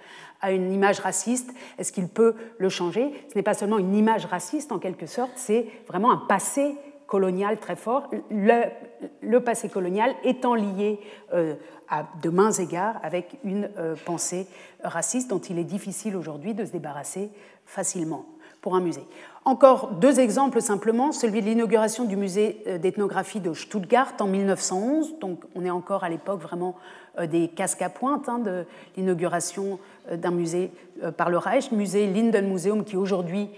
[0.42, 1.52] a une image raciste.
[1.78, 3.12] Est-ce qu'il peut le changer?
[3.30, 6.76] Ce n'est pas seulement une image raciste en quelque sorte, c'est vraiment un passé
[7.08, 11.00] colonial très fort, le, passé colonial étant lié
[11.34, 11.56] euh,
[11.90, 14.46] à de mains égards avec une euh, pensée
[14.84, 17.32] raciste dont il est difficile aujourd'hui de se débarrasser
[17.66, 18.26] facilement
[18.62, 19.06] pour un musée.
[19.46, 25.20] Encore deux exemples simplement, celui de l'inauguration du musée euh, d'ethnographie de Stuttgart en 1911,
[25.20, 26.76] donc on est encore à l'époque vraiment
[27.26, 29.80] des casques à pointe hein, de l'inauguration
[30.12, 30.72] euh, d'un musée
[31.16, 33.50] par le Reich, musée Linden Museum qui aujourd'hui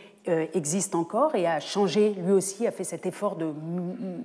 [0.54, 3.52] existe encore et a changé, lui aussi a fait cet effort de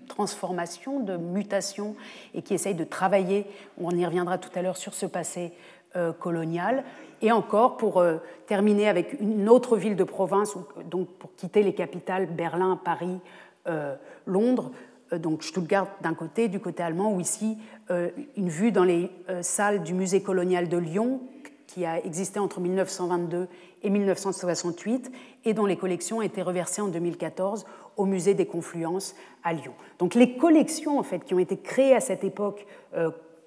[0.08, 1.94] transformation, de mutation
[2.34, 3.46] et qui essaye de travailler,
[3.80, 5.52] on y reviendra tout à l'heure sur ce passé
[6.18, 6.82] colonial,
[7.24, 10.58] et encore, pour euh, terminer avec une autre ville de province,
[10.90, 13.18] donc pour quitter les capitales, Berlin, Paris,
[13.66, 13.94] euh,
[14.26, 17.58] Londres, euh, donc Stuttgart d'un côté, du côté allemand, ou ici
[18.36, 19.10] une vue dans les
[19.42, 21.20] salles du musée colonial de Lyon,
[21.66, 23.48] qui a existé entre 1922
[23.82, 25.12] et 1968,
[25.44, 29.74] et dont les collections ont été reversées en 2014 au musée des Confluences à Lyon.
[29.98, 32.66] Donc les collections en fait, qui ont été créées à cette époque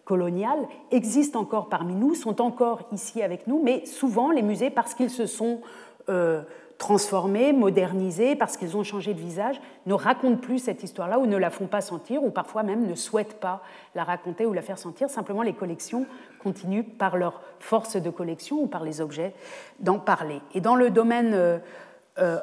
[0.08, 4.96] coloniales existent encore parmi nous, sont encore ici avec nous, mais souvent les musées, parce
[4.96, 5.60] qu'ils se sont
[6.08, 6.44] euh,
[6.78, 11.38] transformés, modernisés, parce qu'ils ont changé de visage, ne racontent plus cette histoire-là ou ne
[11.38, 13.62] la font pas sentir, ou parfois même ne souhaitent pas
[13.96, 15.10] la raconter ou la faire sentir.
[15.10, 16.06] Simplement, les collections
[16.42, 19.34] continuent par leur force de collection ou par les objets
[19.80, 20.42] d'en parler.
[20.54, 21.58] Et dans le domaine euh,
[22.20, 22.40] euh,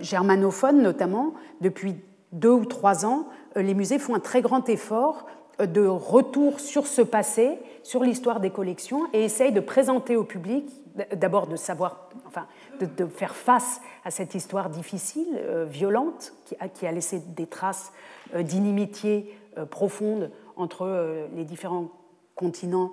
[0.00, 1.96] germanophone notamment, depuis
[2.32, 5.26] deux ou trois ans, les musées font un très grand effort
[5.66, 10.66] de retour sur ce passé, sur l'histoire des collections, et essayent de présenter au public,
[11.14, 12.46] d'abord de savoir, enfin,
[12.80, 17.46] de, faire face à cette histoire difficile, euh, violente, qui a, qui a, laissé des
[17.46, 17.92] traces
[18.34, 21.88] euh, d'inimitié euh, profonde entre les différents
[22.34, 22.92] continents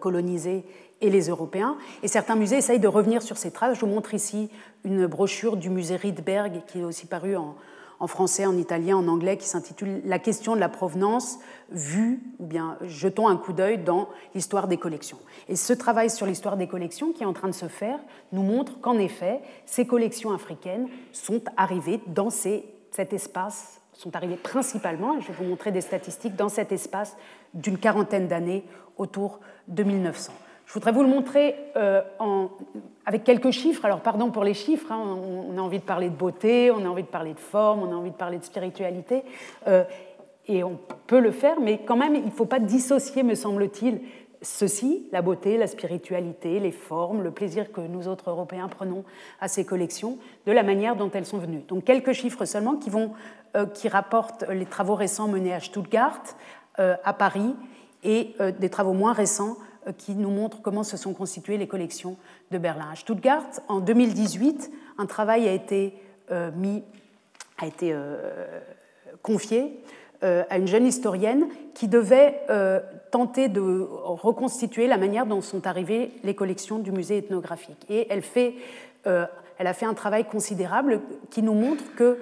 [0.00, 0.64] colonisés
[1.00, 1.76] et les Européens.
[2.02, 3.76] Et certains musées essayent de revenir sur ces traces.
[3.76, 4.50] Je vous montre ici
[4.82, 7.54] une brochure du musée Rydberg qui est aussi parue en,
[8.00, 11.38] en français, en italien, en anglais, qui s'intitule La question de la provenance
[11.70, 15.18] vue, ou bien jetons un coup d'œil dans l'histoire des collections.
[15.48, 17.98] Et ce travail sur l'histoire des collections qui est en train de se faire
[18.32, 25.16] nous montre qu'en effet, ces collections africaines sont arrivées dans cet espace, sont arrivées principalement,
[25.16, 27.16] et je vais vous montrer des statistiques, dans cet espace
[27.54, 28.64] d'une quarantaine d'années
[28.96, 30.32] autour de 1900.
[30.68, 32.02] Je voudrais vous le montrer euh,
[33.06, 33.86] avec quelques chiffres.
[33.86, 36.88] Alors, pardon pour les chiffres, hein, on, a envie de parler de beauté, on a
[36.88, 39.22] envie de parler de forme, on a envie de parler de spiritualité,
[39.66, 39.84] euh,
[40.46, 44.02] et on peut le faire, mais quand même, il ne faut pas dissocier, me semble-t-il,
[44.42, 49.04] ceci, la beauté, la spiritualité, les formes, le plaisir que nous autres Européens prenons
[49.40, 51.62] à ces collections, de la manière dont elles sont venues.
[51.66, 53.12] Donc, quelques chiffres seulement qui, vont,
[53.56, 56.20] euh, qui rapportent les travaux récents menés à Stuttgart,
[56.76, 57.56] à Paris,
[58.04, 59.56] et des travaux moins récents
[59.96, 62.16] qui nous montre comment se sont constituées les collections
[62.50, 62.88] de Berlin.
[62.92, 65.94] À Stuttgart, en 2018, un travail a été,
[66.30, 66.82] euh, mis,
[67.58, 68.60] a été euh,
[69.22, 69.80] confié
[70.20, 72.40] à une jeune historienne qui devait
[73.12, 77.86] tenter de reconstituer la manière dont sont arrivées les collections du musée ethnographique.
[77.88, 78.54] Et elle, fait,
[79.04, 82.18] elle a fait un travail considérable qui nous montre que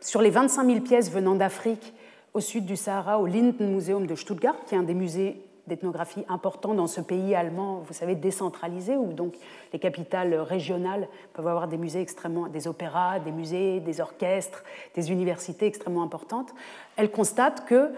[0.00, 1.92] sur les 25 000 pièces venant d'Afrique
[2.34, 6.24] au sud du Sahara, au Linden Museum de Stuttgart, qui est un des musées d'ethnographie
[6.28, 9.34] important dans ce pays allemand, vous savez, décentralisé, où donc
[9.72, 15.10] les capitales régionales peuvent avoir des musées extrêmement, des opéras, des musées, des orchestres, des
[15.10, 16.54] universités extrêmement importantes.
[16.96, 17.92] Elle constate que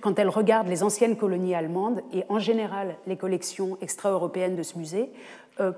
[0.00, 4.76] quand elle regarde les anciennes colonies allemandes et en général les collections extra-européennes de ce
[4.78, 5.10] musée,
[5.60, 5.72] euh,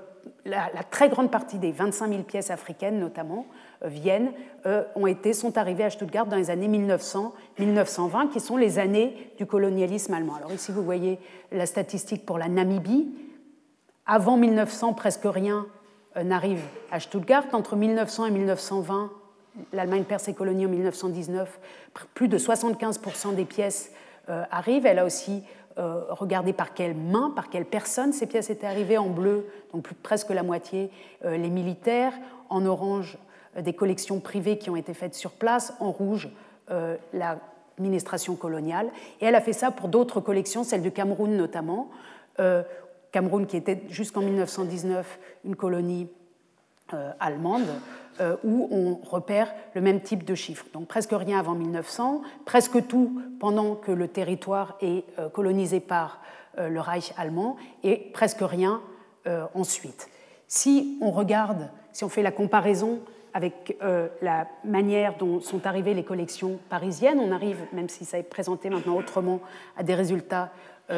[0.45, 3.45] la, très grande partie des 25 000 pièces africaines notamment
[3.83, 4.31] euh, viennent,
[4.65, 9.31] euh, ont été, sont arrivées à Stuttgart dans les années 1900-1920, qui sont les années
[9.37, 10.35] du colonialisme allemand.
[10.35, 11.19] Alors ici, vous voyez
[11.51, 13.09] la statistique pour la Namibie.
[14.05, 15.67] Avant 1900, presque rien
[16.21, 17.45] n'arrive à Stuttgart.
[17.53, 19.11] Entre 1900 et 1920,
[19.73, 21.59] l'Allemagne perd ses colonies en 1919,
[22.13, 23.91] plus de 75% des pièces
[24.27, 24.85] arrivent.
[24.85, 25.43] Elle a aussi
[25.77, 29.91] euh, regarder par quelle main, par quelle personne ces pièces étaient arrivées en bleu, donc
[30.03, 30.91] presque la moitié
[31.23, 32.13] euh, les militaires,
[32.49, 33.17] en orange
[33.55, 36.29] euh, des collections privées qui ont été faites sur place, en rouge
[37.11, 38.89] l'administration coloniale.
[39.19, 41.89] Et elle a fait ça pour d'autres collections, celle du Cameroun notamment.
[43.11, 46.07] Cameroun qui était jusqu'en 1919 une colonie
[47.19, 47.67] allemande.
[48.21, 50.67] Euh, où on repère le même type de chiffres.
[50.73, 56.21] Donc presque rien avant 1900, presque tout pendant que le territoire est euh, colonisé par
[56.59, 58.81] euh, le Reich allemand, et presque rien
[59.53, 60.09] ensuite.
[60.47, 63.01] Si on regarde, si on fait la comparaison
[63.35, 63.77] avec
[64.23, 68.71] la manière dont sont arrivées les collections parisiennes, on arrive, même si ça est présenté
[68.71, 69.39] maintenant autrement,
[69.77, 70.49] à des résultats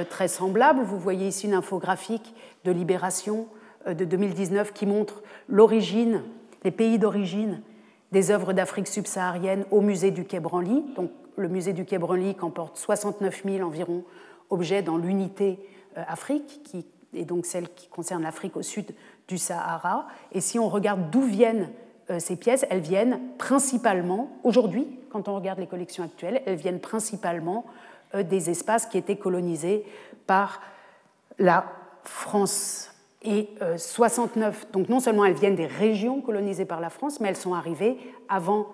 [0.09, 0.83] très semblables.
[0.83, 2.33] Vous voyez ici une infographique
[2.63, 3.47] de Libération
[3.85, 6.23] de 2019 qui montre l'origine
[6.63, 7.61] les pays d'origine
[8.11, 10.83] des œuvres d'Afrique subsaharienne au musée du Quai Branly.
[10.95, 14.03] Donc, le musée du Quai Branly comporte 69 000 environ
[14.49, 15.59] objets dans l'unité
[15.97, 18.93] euh, Afrique, qui est donc celle qui concerne l'Afrique au sud
[19.27, 20.07] du Sahara.
[20.31, 21.69] Et si on regarde d'où viennent
[22.09, 26.79] euh, ces pièces, elles viennent principalement, aujourd'hui, quand on regarde les collections actuelles, elles viennent
[26.79, 27.65] principalement
[28.13, 29.85] euh, des espaces qui étaient colonisés
[30.27, 30.61] par
[31.39, 31.65] la
[32.03, 32.92] France
[33.23, 37.29] et 69, euh, donc non seulement elles viennent des régions colonisées par la France, mais
[37.29, 38.67] elles sont arrivées avant,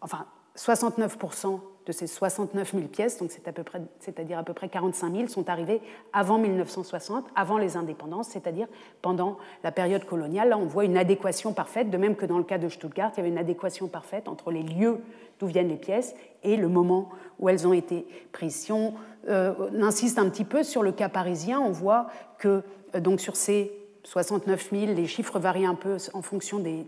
[0.00, 4.52] enfin 69% de ces 69 000 pièces, donc c'est à peu près, c'est-à-dire à peu
[4.52, 5.80] près 45 000, sont arrivées
[6.12, 8.68] avant 1960, avant les indépendances, c'est-à-dire
[9.00, 10.50] pendant la période coloniale.
[10.50, 13.18] Là, on voit une adéquation parfaite, de même que dans le cas de Stuttgart, il
[13.18, 14.98] y avait une adéquation parfaite entre les lieux
[15.38, 17.08] d'où viennent les pièces et le moment
[17.38, 18.56] où elles ont été prises.
[18.56, 18.94] Si on
[19.28, 22.08] euh, insiste un petit peu sur le cas parisien, on voit
[22.38, 22.62] que
[22.94, 23.72] euh, donc sur ces
[24.04, 26.84] 69 000, les chiffres varient un peu en fonction de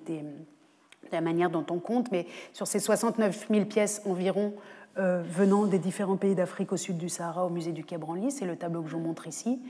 [1.11, 4.55] la manière dont on compte, mais sur ces 69 000 pièces environ
[4.99, 8.31] euh, venant des différents pays d'Afrique au sud du Sahara au musée du Quai Branly,
[8.31, 9.61] c'est le tableau que je vous montre ici,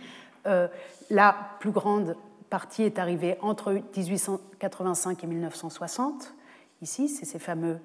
[0.47, 0.67] euh,
[1.11, 2.17] la plus grande
[2.51, 6.35] partie est arrivée entre 1885 et 1960.
[6.83, 7.79] Ici, c'est ces fameux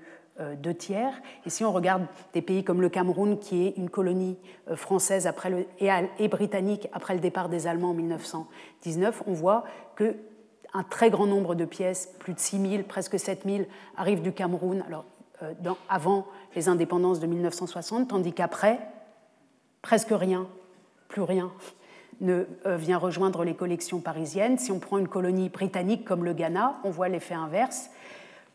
[0.55, 1.21] deux tiers.
[1.45, 4.37] Et si on regarde des pays comme le Cameroun, qui est une colonie
[4.69, 9.63] euh, française après et, britannique après le départ des Allemands en 1919, on voit
[9.95, 10.15] que
[10.73, 13.63] un très grand nombre de pièces, plus de 6 000, presque 7 000,
[13.95, 14.83] arrivent du Cameroun.
[14.85, 15.05] Alors,
[15.41, 15.53] euh,
[15.89, 18.79] avant les indépendances de 1960, tandis qu'après,
[19.81, 20.47] presque rien,
[21.07, 21.51] plus rien,
[22.21, 24.57] ne euh, vient rejoindre les collections parisiennes.
[24.57, 27.89] Si on prend une colonie britannique comme le Ghana, on voit l'effet inverse.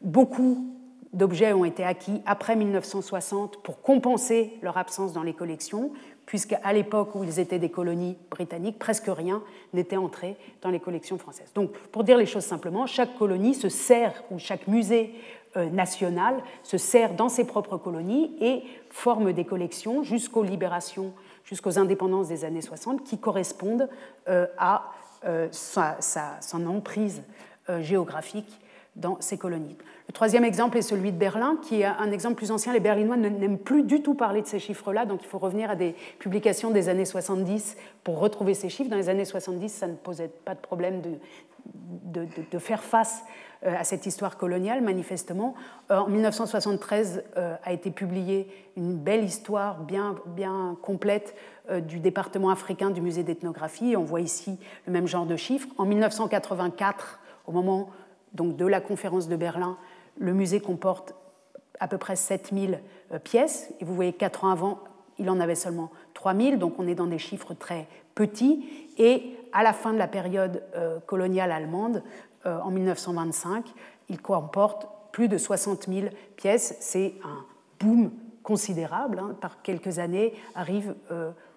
[0.00, 0.76] Beaucoup
[1.12, 5.92] d'objets ont été acquis après 1960 pour compenser leur absence dans les collections,
[6.26, 11.18] puisqu'à l'époque où ils étaient des colonies britanniques, presque rien n'était entré dans les collections
[11.18, 11.52] françaises.
[11.54, 15.14] Donc, pour dire les choses simplement, chaque colonie se sert, ou chaque musée
[15.56, 21.12] euh, national se sert dans ses propres colonies et forme des collections jusqu'aux libérations,
[21.44, 23.90] jusqu'aux indépendances des années 60, qui correspondent
[24.28, 24.92] euh, à
[25.26, 25.98] euh, sa,
[26.40, 27.22] son emprise
[27.80, 28.58] géographique
[28.96, 29.76] dans ces colonies.
[30.08, 32.72] Le troisième exemple est celui de Berlin, qui est un exemple plus ancien.
[32.72, 35.76] Les Berlinois n'aiment plus du tout parler de ces chiffres-là, donc il faut revenir à
[35.76, 38.90] des publications des années 70 pour retrouver ces chiffres.
[38.90, 43.22] Dans les années 70, ça ne posait pas de problème de, de, faire face
[43.64, 45.54] euh, à cette histoire coloniale, manifestement.
[45.90, 51.34] Euh, en 1973 euh, a été publiée une belle histoire bien, bien complète
[51.86, 53.94] du département africain du musée d'ethnographie.
[53.96, 55.68] On voit ici le même genre de chiffres.
[55.78, 57.90] En 1984, au moment
[58.34, 59.76] donc, de la conférence de Berlin,
[60.18, 61.14] le musée comporte
[61.80, 62.80] à peu près 7000
[63.12, 64.78] euh, pièces, et vous voyez quatre ans avant,
[65.18, 68.64] il en avait seulement 3000, donc on est dans des chiffres très petits.
[68.98, 72.02] Et à la fin de la période euh, coloniale allemande,
[72.46, 73.66] euh, en 1925,
[74.08, 76.76] il comporte plus de 60 000 pièces.
[76.80, 77.44] C'est un
[77.80, 78.10] boom
[78.42, 79.18] considérable.
[79.18, 79.36] Hein.
[79.40, 80.94] Par quelques années, arrivent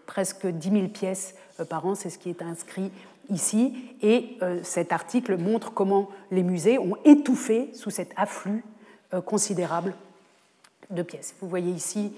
[0.06, 1.36] presque 10 000 pièces
[1.70, 2.92] par an, c'est ce qui est inscrit
[3.30, 8.64] ici, et euh, cet article montre comment les musées ont étouffé sous cet afflux
[9.14, 9.94] euh, considérable
[10.90, 11.36] de pièces.
[11.42, 12.14] Vous voyez ici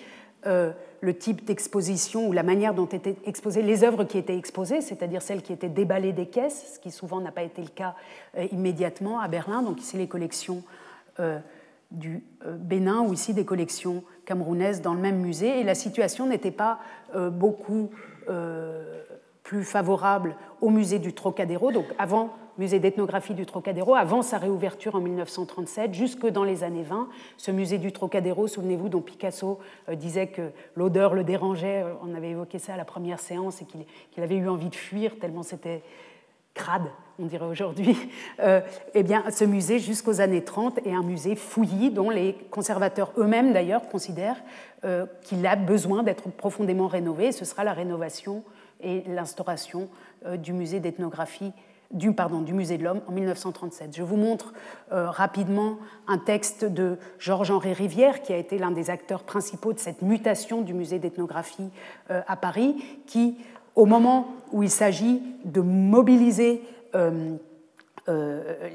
[0.45, 4.81] euh, le type d'exposition ou la manière dont étaient exposées les œuvres qui étaient exposées,
[4.81, 7.95] c'est-à-dire celles qui étaient déballées des caisses, ce qui souvent n'a pas été le cas
[8.51, 9.61] immédiatement à Berlin.
[9.61, 10.63] Donc ici les collections
[11.91, 15.59] du Bénin ou ici des collections camerounaises dans le même musée.
[15.59, 16.79] Et la situation n'était pas
[17.31, 17.91] beaucoup
[19.47, 24.95] plus favorable au musée du Trocadéro, donc avant musée d'ethnographie du Trocadéro, avant sa réouverture
[24.95, 27.07] en 1937, jusque dans les années 20.
[27.37, 32.13] Ce musée du Trocadéro, souvenez-vous, dont Picasso euh, disait que l'odeur le dérangeait, euh, on
[32.13, 35.43] avait évoqué ça à la première séance, et qu'il avait eu envie de fuir tellement
[35.43, 35.81] c'était
[36.53, 37.95] crade, on dirait aujourd'hui,
[38.41, 38.59] euh,
[38.95, 43.53] eh bien, ce musée, jusqu'aux années 30, est un musée fouillis dont les conservateurs eux-mêmes,
[43.53, 44.43] d'ailleurs, considèrent
[45.23, 47.31] qu'il a besoin d'être profondément rénové.
[47.31, 48.43] Ce sera la rénovation
[48.81, 49.89] et l'instauration
[50.25, 51.51] euh, du musée d'ethnographie
[51.91, 52.11] du,
[52.53, 53.95] musée de l'homme en 1937.
[53.95, 54.53] Je vous montre
[54.91, 59.79] euh, rapidement un texte de Georges-Henri Rivière, qui a été l'un des acteurs principaux de
[59.79, 61.69] cette mutation du musée d'ethnographie
[62.11, 63.37] euh, à Paris, qui,
[63.75, 66.61] au moment où il s'agit de mobiliser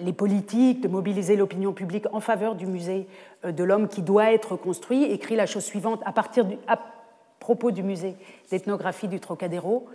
[0.00, 3.08] les politiques, de mobiliser l'opinion publique en faveur du musée
[3.42, 6.56] de l'homme qui doit être construit, écrit la chose suivante à partir du,
[7.42, 8.14] propos du musée
[8.50, 9.88] d'ethnographie du Trocadéro,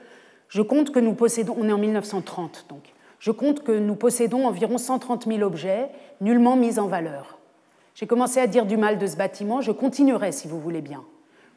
[0.50, 2.84] je compte que nous possédons, on est en 1930 donc,
[3.20, 5.90] je compte que nous possédons environ 130 000 objets
[6.22, 7.40] nullement mis en valeur.
[7.96, 11.04] J'ai commencé à dire du mal de ce bâtiment, je continuerai si vous voulez bien.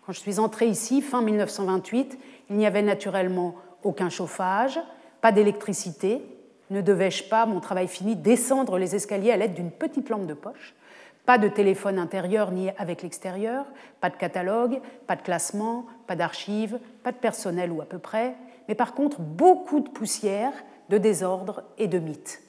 [0.07, 2.19] Quand je suis entré ici, fin 1928,
[2.51, 4.81] il n'y avait naturellement aucun chauffage,
[5.21, 6.23] pas d'électricité.
[6.71, 10.35] Ne devais-je pas, mon travail fini, descendre les escaliers à l'aide d'une petite lampe de
[10.35, 10.75] poche
[11.31, 13.65] pas de téléphone intérieur ni avec l'extérieur,
[14.01, 18.35] pas de catalogue, pas de classement, pas d'archives, pas de personnel ou à peu près,
[18.67, 20.53] mais par contre beaucoup de poussière,
[20.89, 22.43] de désordre et de mythes.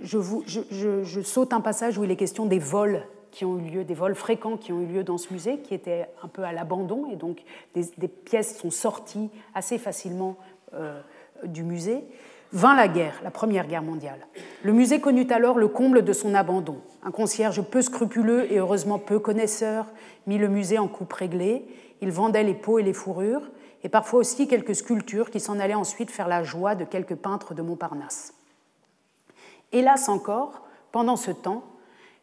[0.00, 3.94] Je, saute un passage où il est question des vols qui ont eu lieu, des
[3.94, 7.10] vols fréquents qui ont eu lieu dans ce musée, qui était un peu à l'abandon,
[7.10, 7.42] et donc
[7.74, 10.36] des, pièces sont sorties assez facilement
[10.74, 11.00] euh,
[11.42, 12.04] du musée
[12.52, 14.26] vint la guerre, la Première Guerre mondiale.
[14.62, 16.80] Le musée connut alors le comble de son abandon.
[17.02, 19.86] Un concierge peu scrupuleux et heureusement peu connaisseur
[20.26, 21.64] mit le musée en coupe réglée.
[22.02, 23.48] Il vendait les peaux et les fourrures,
[23.82, 27.54] et parfois aussi quelques sculptures qui s'en allaient ensuite faire la joie de quelques peintres
[27.54, 28.34] de Montparnasse.
[29.72, 31.64] Hélas encore, pendant ce temps,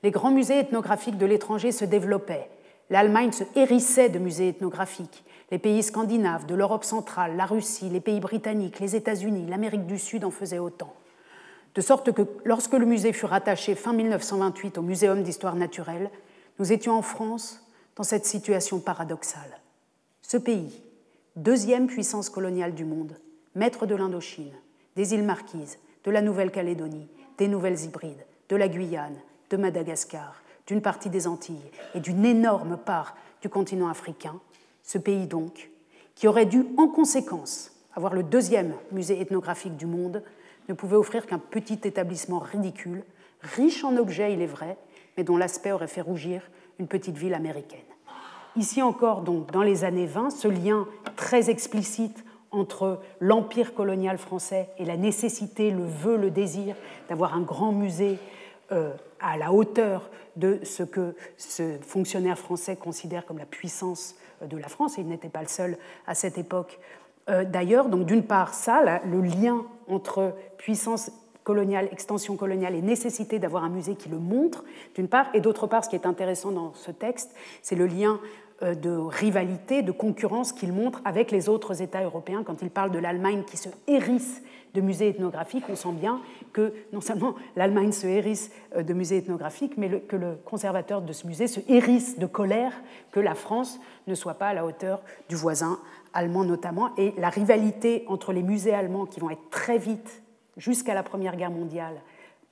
[0.03, 2.49] les grands musées ethnographiques de l'étranger se développaient.
[2.89, 8.01] L'Allemagne se hérissait de musées ethnographiques les pays scandinaves, de l'Europe centrale, la Russie, les
[8.01, 10.93] pays britanniques, les États-Unis, l'Amérique du Sud en faisaient autant.
[11.75, 16.09] De sorte que lorsque le musée fut rattaché fin 1928 au Muséum d'histoire naturelle,
[16.59, 17.63] nous étions en France
[17.95, 19.59] dans cette situation paradoxale.
[20.21, 20.83] Ce pays,
[21.35, 23.15] deuxième puissance coloniale du monde,
[23.55, 24.53] maître de l'Indochine,
[24.95, 27.07] des îles Marquises, de la Nouvelle-Calédonie,
[27.37, 29.19] des Nouvelles Hybrides, de la Guyane,
[29.49, 34.39] de Madagascar, d'une partie des Antilles et d'une énorme part du continent africain,
[34.87, 35.69] ce pays donc,
[36.15, 40.23] qui aurait dû en conséquence avoir le deuxième musée ethnographique du monde,
[40.69, 43.03] ne pouvait offrir qu'un petit établissement ridicule,
[43.41, 44.77] riche en objets, il est vrai,
[45.17, 46.41] mais dont l'aspect aurait fait rougir
[46.79, 47.79] une petite ville américaine.
[48.55, 54.69] Ici encore, donc, dans les années 20, ce lien très explicite entre l'empire colonial français
[54.77, 56.75] et la nécessité, le vœu, le désir
[57.09, 58.19] d'avoir un grand musée
[58.71, 64.15] euh, à la hauteur de ce que ce fonctionnaire français considère comme la puissance
[64.45, 66.79] de la France, et il n'était pas le seul à cette époque
[67.29, 67.89] euh, d'ailleurs.
[67.89, 71.11] Donc d'une part, ça, le lien entre puissance
[71.43, 74.65] coloniale, extension coloniale et nécessité d'avoir un musée qui le montre,
[74.95, 78.19] d'une part, et d'autre part, ce qui est intéressant dans ce texte, c'est le lien
[78.63, 82.43] euh, de rivalité, de concurrence qu'il montre avec les autres États européens.
[82.43, 84.41] Quand il parle de l'Allemagne qui se hérisse
[84.77, 86.21] de musées ethnographiques, on sent bien
[86.53, 91.11] que non seulement l'Allemagne se hérisse euh, de musées ethnographiques, mais que le conservateur de
[91.13, 92.73] ce musée se hérisse de colère
[93.11, 95.79] que la France ne soit pas à la hauteur du voisin
[96.13, 96.95] allemand notamment.
[96.95, 100.21] Et la rivalité entre les musées allemands qui vont être très vite,
[100.57, 101.95] jusqu'à la Première Guerre mondiale,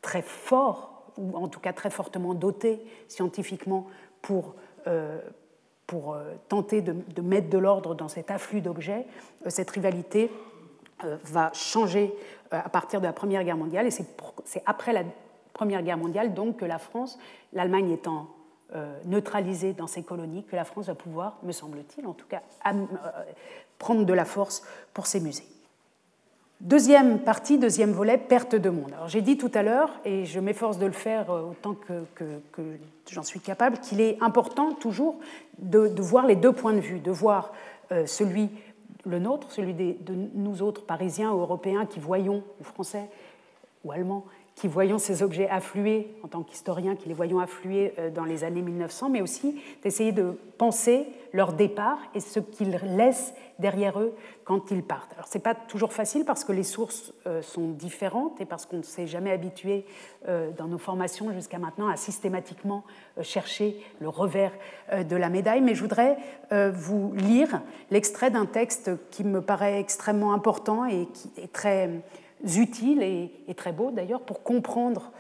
[0.02, 3.86] très forts, ou en tout cas très fortement dotés scientifiquement
[4.22, 4.56] pour...
[4.88, 5.20] Euh,
[5.94, 9.06] euh, tenter de, mettre de l'ordre dans cet afflux d'objets,
[9.46, 10.32] cette rivalité
[11.24, 12.14] va changer
[12.52, 15.04] à partir de la Première Guerre mondiale, et c'est après la
[15.54, 17.18] Première Guerre mondiale donc que la France,
[17.54, 18.28] l'Allemagne étant
[19.06, 22.42] neutralisée dans ses colonies, que la France va pouvoir, me semble-t-il en tout cas,
[23.80, 25.48] prendre de la force pour ses musées.
[26.62, 28.94] Deuxième partie, deuxième volet, perte de monde.
[28.94, 32.06] Alors j'ai dit tout à l'heure, et je m'efforce de le faire euh, autant que,
[33.12, 35.20] j'en suis capable, qu'il est important toujours
[35.60, 37.52] de, voir les deux points de vue, de voir
[37.92, 38.50] euh, celui,
[39.06, 43.10] le nôtre, celui de nous autres Parisiens ou Européens qui voyons, ou Français
[43.84, 44.26] ou Allemands,
[44.56, 48.46] qui voyons ces objets affluer, en tant qu'historiens, qui les voyons affluer euh, dans les
[48.46, 54.14] années 1900, mais aussi d'essayer de penser leur départ et ce qu'ils laissent derrière eux
[54.46, 55.12] quand ils partent.
[55.14, 58.66] Alors ce n'est pas toujours facile parce que les sources euh, sont différentes et parce
[58.66, 59.86] qu'on ne s'est jamais habitué
[60.30, 62.86] euh, dans nos formations jusqu'à maintenant à systématiquement
[63.22, 64.54] chercher le revers
[64.92, 66.18] de la médaille, mais je voudrais
[66.74, 71.90] vous lire l'extrait d'un texte qui me paraît extrêmement important et qui est très
[72.46, 75.12] utiles et, très beaux d'ailleurs pour comprendre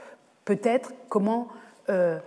[0.45, 1.47] peut-être comment
[1.89, 2.19] euh,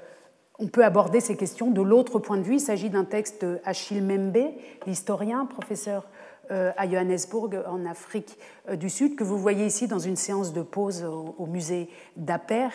[0.59, 2.55] on peut aborder ces questions de l'autre point de vue.
[2.55, 4.53] Il s'agit d'un texte d'Achille Membe,
[4.87, 6.09] l'historien, professeur
[6.51, 8.39] euh, à Johannesburg en Afrique
[8.69, 12.71] euh, du Sud, que vous voyez ici dans une séance de pause au, musée d'Aper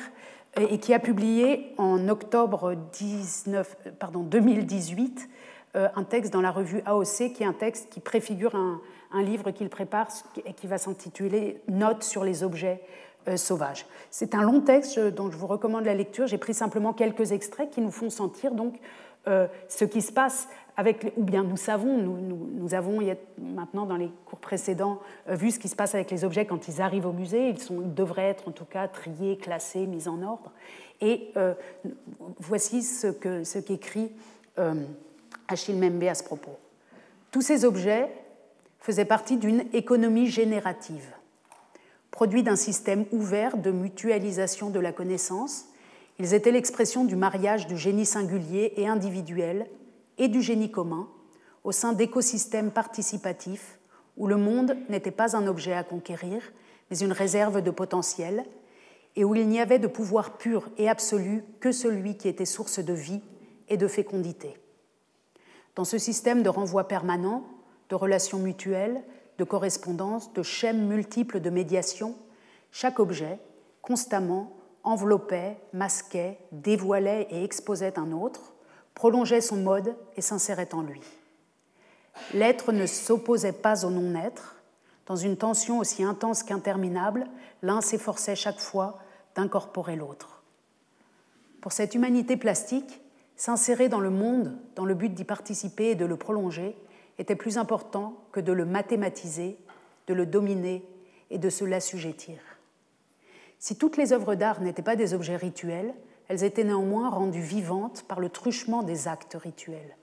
[0.55, 5.27] et qui a publié en octobre 19, pardon, 2018
[5.73, 8.79] un texte dans la revue AOC qui est un texte qui préfigure un,
[9.13, 10.07] un livre qu'il prépare
[10.45, 12.81] et qui va s'intituler Notes sur les objets
[13.27, 13.85] euh, sauvages.
[14.11, 16.27] C'est un long texte dont je vous recommande la lecture.
[16.27, 18.75] J'ai pris simplement quelques extraits qui nous font sentir donc
[19.27, 22.99] euh, ce qui se passe avec, ou bien nous savons, nous, nous, avons
[23.37, 24.99] maintenant dans les cours précédents
[25.29, 27.47] euh, vu ce qui se passe avec les objets quand ils arrivent au musée.
[27.47, 30.51] Ils, sont, devraient être en tout cas triés, classés, mis en ordre.
[30.99, 31.33] Et
[32.39, 34.11] voici ce qu'écrit
[35.49, 36.57] Achille Membe à ce propos.
[37.31, 38.09] Tous ces objets
[38.83, 41.15] faisait partie d'une économie générative,
[42.11, 45.67] produit d'un système ouvert de mutualisation de la connaissance.
[46.19, 49.67] Ils étaient l'expression du mariage du génie singulier et individuel
[50.17, 51.07] et du génie commun
[51.63, 53.79] au sein d'écosystèmes participatifs
[54.17, 56.41] où le monde n'était pas un objet à conquérir,
[56.91, 58.43] mais une réserve de potentiel,
[59.15, 62.79] et où il n'y avait de pouvoir pur et absolu que celui qui était source
[62.79, 63.21] de vie
[63.69, 64.57] et de fécondité.
[65.75, 67.45] Dans ce système de renvoi permanent,
[67.93, 69.03] de relations mutuelles,
[69.37, 72.15] de correspondances, de schèmes multiples de médiation,
[72.71, 73.37] chaque objet,
[73.83, 78.55] constamment, enveloppait, masquait, dévoilait et exposait un autre,
[78.95, 81.01] prolongeait son mode et s'insérait en lui.
[82.33, 84.55] L'être ne s'opposait pas au non-être.
[85.05, 87.27] Dans une tension aussi intense qu'interminable,
[87.61, 88.97] l'un s'efforçait chaque fois
[89.35, 90.41] d'incorporer l'autre.
[91.61, 93.01] Pour cette humanité plastique,
[93.35, 96.75] s'insérer dans le monde dans le but d'y participer et de le prolonger
[97.19, 99.57] était plus important que de le mathématiser,
[100.07, 100.85] de le dominer
[101.29, 102.39] et de se l'assujettir.
[103.59, 105.93] Si toutes les œuvres d'art n'étaient pas des objets rituels,
[106.27, 109.97] elles étaient néanmoins rendues vivantes par le truchement des actes rituels.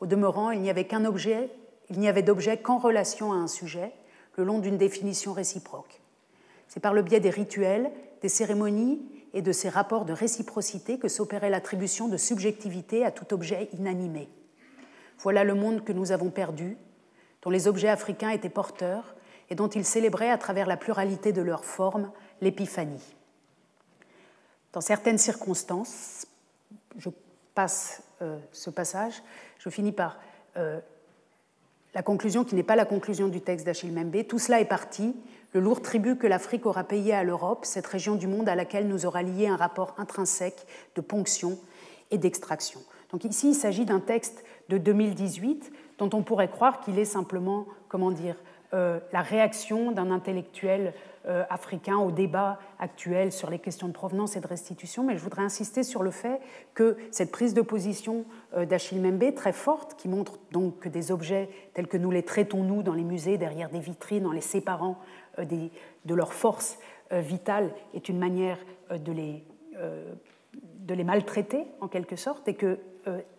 [0.00, 1.50] Au demeurant, il n'y avait qu'un objet,
[1.90, 3.92] il n'y avait d'objet qu'en relation à un sujet,
[4.36, 6.00] le long d'une définition réciproque.
[6.68, 9.00] C'est par le biais des rituels, des cérémonies
[9.32, 14.28] et de ces rapports de réciprocité que s'opérait l'attribution de subjectivité à tout objet inanimé.
[15.18, 16.76] Voilà le monde que nous avons perdu,
[17.42, 19.14] dont les objets africains étaient porteurs
[19.50, 22.10] et dont ils célébraient à travers la pluralité de leurs formes
[22.40, 23.14] l'épiphanie.
[24.72, 26.26] Dans certaines circonstances,
[26.98, 27.10] je
[27.54, 29.22] passe euh, ce passage,
[29.58, 30.18] je finis par
[30.56, 30.80] euh,
[31.94, 34.26] la conclusion qui n'est pas la conclusion du texte d'Achille Membe.
[34.26, 35.14] Tout cela est parti,
[35.52, 38.88] le lourd tribut que l'Afrique aura payé à l'Europe, cette région du monde à laquelle
[38.88, 41.58] nous aura lié un rapport intrinsèque de ponction
[42.10, 42.80] et d'extraction.
[43.14, 47.64] Donc ici, il s'agit d'un texte de 2018 dont on pourrait croire qu'il est simplement,
[47.86, 48.34] comment dire,
[48.72, 50.94] euh, la réaction d'un intellectuel
[51.28, 55.22] euh, africain au débat actuel sur les questions de provenance et de restitution, mais je
[55.22, 56.40] voudrais insister sur le fait
[56.74, 58.24] que cette prise de position
[58.56, 62.24] euh, d'Achille Membe, très forte, qui montre donc que des objets tels que nous les
[62.24, 64.98] traitons nous dans les musées, derrière des vitrines, en les séparant
[65.38, 66.80] de leur force
[67.12, 68.58] vitale, est une manière
[68.90, 69.44] de les,
[70.78, 72.78] de les maltraiter en quelque sorte, et que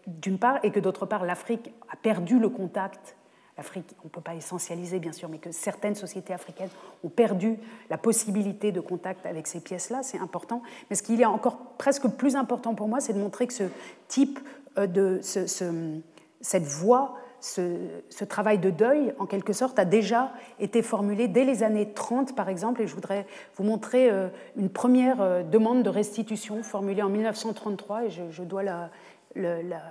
[0.07, 3.16] d'une part, et que d'autre part, l'Afrique a perdu le contact
[3.57, 6.70] l'Afrique, on ne peut pas essentialiser bien sûr, mais que certaines sociétés africaines
[7.03, 7.57] ont perdu
[7.89, 10.61] la possibilité de contact avec ces pièces-là, c'est important.
[10.89, 13.70] Mais ce qui est encore presque plus important pour moi, c'est de montrer que ce
[14.07, 14.39] type
[14.78, 21.28] euh, de cette voie, ce, travail de deuil, en quelque sorte, a déjà été formulé
[21.28, 25.43] dès les années 30, par exemple, et je voudrais vous montrer euh, une première euh,
[25.43, 28.89] demande de restitution formulée en 1933, et je dois la,
[29.36, 29.81] la,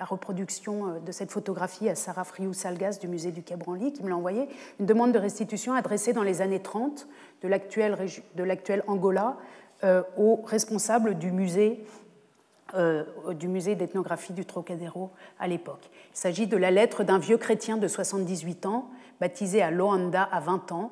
[0.00, 4.02] reproduction euh, de cette photographie à Sarah Friou Salgas du musée du Quai Branly, qui
[4.02, 4.48] me l'a envoyé,
[4.80, 7.08] une demande de restitution adressée dans les années 30
[7.42, 9.36] de l'actuel Angola
[9.84, 11.84] euh, aux responsables du musée,
[12.74, 15.90] euh, du musée d'ethnographie du Trocadéro à l'époque.
[16.12, 18.88] Il s'agit de la lettre d'un vieux chrétien de 78 ans,
[19.20, 20.90] baptisé à Loanda à 20 ans,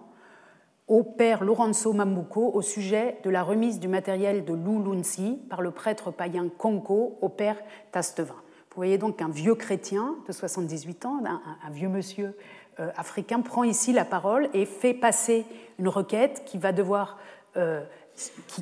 [0.89, 5.73] au père Lorenzo Mamuko au sujet de la remise du matériel de Lulunsi par le
[5.73, 7.57] prêtre païen Konko au père
[7.91, 8.35] Tastevin.
[8.35, 12.37] Vous voyez donc qu'un vieux chrétien de 78 ans, un, vieux monsieur
[12.79, 15.47] euh, africain, prend ici la parole et fait passer
[15.79, 17.19] une requête qui va devoir,
[17.57, 17.83] euh,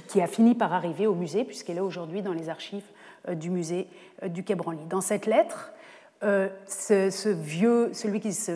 [0.09, 2.85] qui, a fini par arriver au musée, puisqu'elle est aujourd'hui dans les archives
[3.29, 3.89] euh, du musée
[4.25, 4.57] du Quai.
[4.89, 5.73] Dans cette lettre,
[6.25, 8.55] euh, ce, vieux, celui qui se,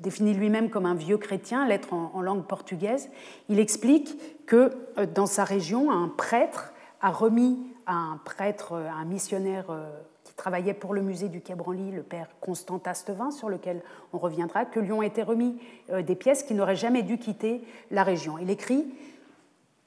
[0.00, 3.08] définit lui-même comme un vieux chrétien, l'être en, langue portugaise,
[3.48, 9.04] il explique que euh, dans sa région, un prêtre a remis à un prêtre, un
[9.06, 9.88] missionnaire euh,
[10.24, 13.80] qui travaillait pour le musée du Quai Branly, le père Constant Astevin, sur lequel
[14.12, 15.56] on reviendra, que lui ont été remis
[15.90, 18.36] des pièces qui n'auraient jamais dû quitter la région.
[18.38, 18.84] Il écrit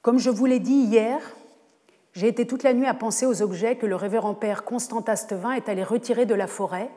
[0.02, 1.20] Comme je vous l'ai dit hier,
[2.14, 5.52] j'ai été toute la nuit à penser aux objets que le révérend père Constant Astevin
[5.52, 6.90] est allé retirer de la forêt.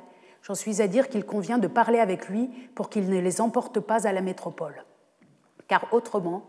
[0.43, 3.81] J'en suis à dire qu'il convient de parler avec lui pour qu'il ne les emporte
[3.81, 4.85] pas à la métropole.
[5.69, 6.43] Car autrement,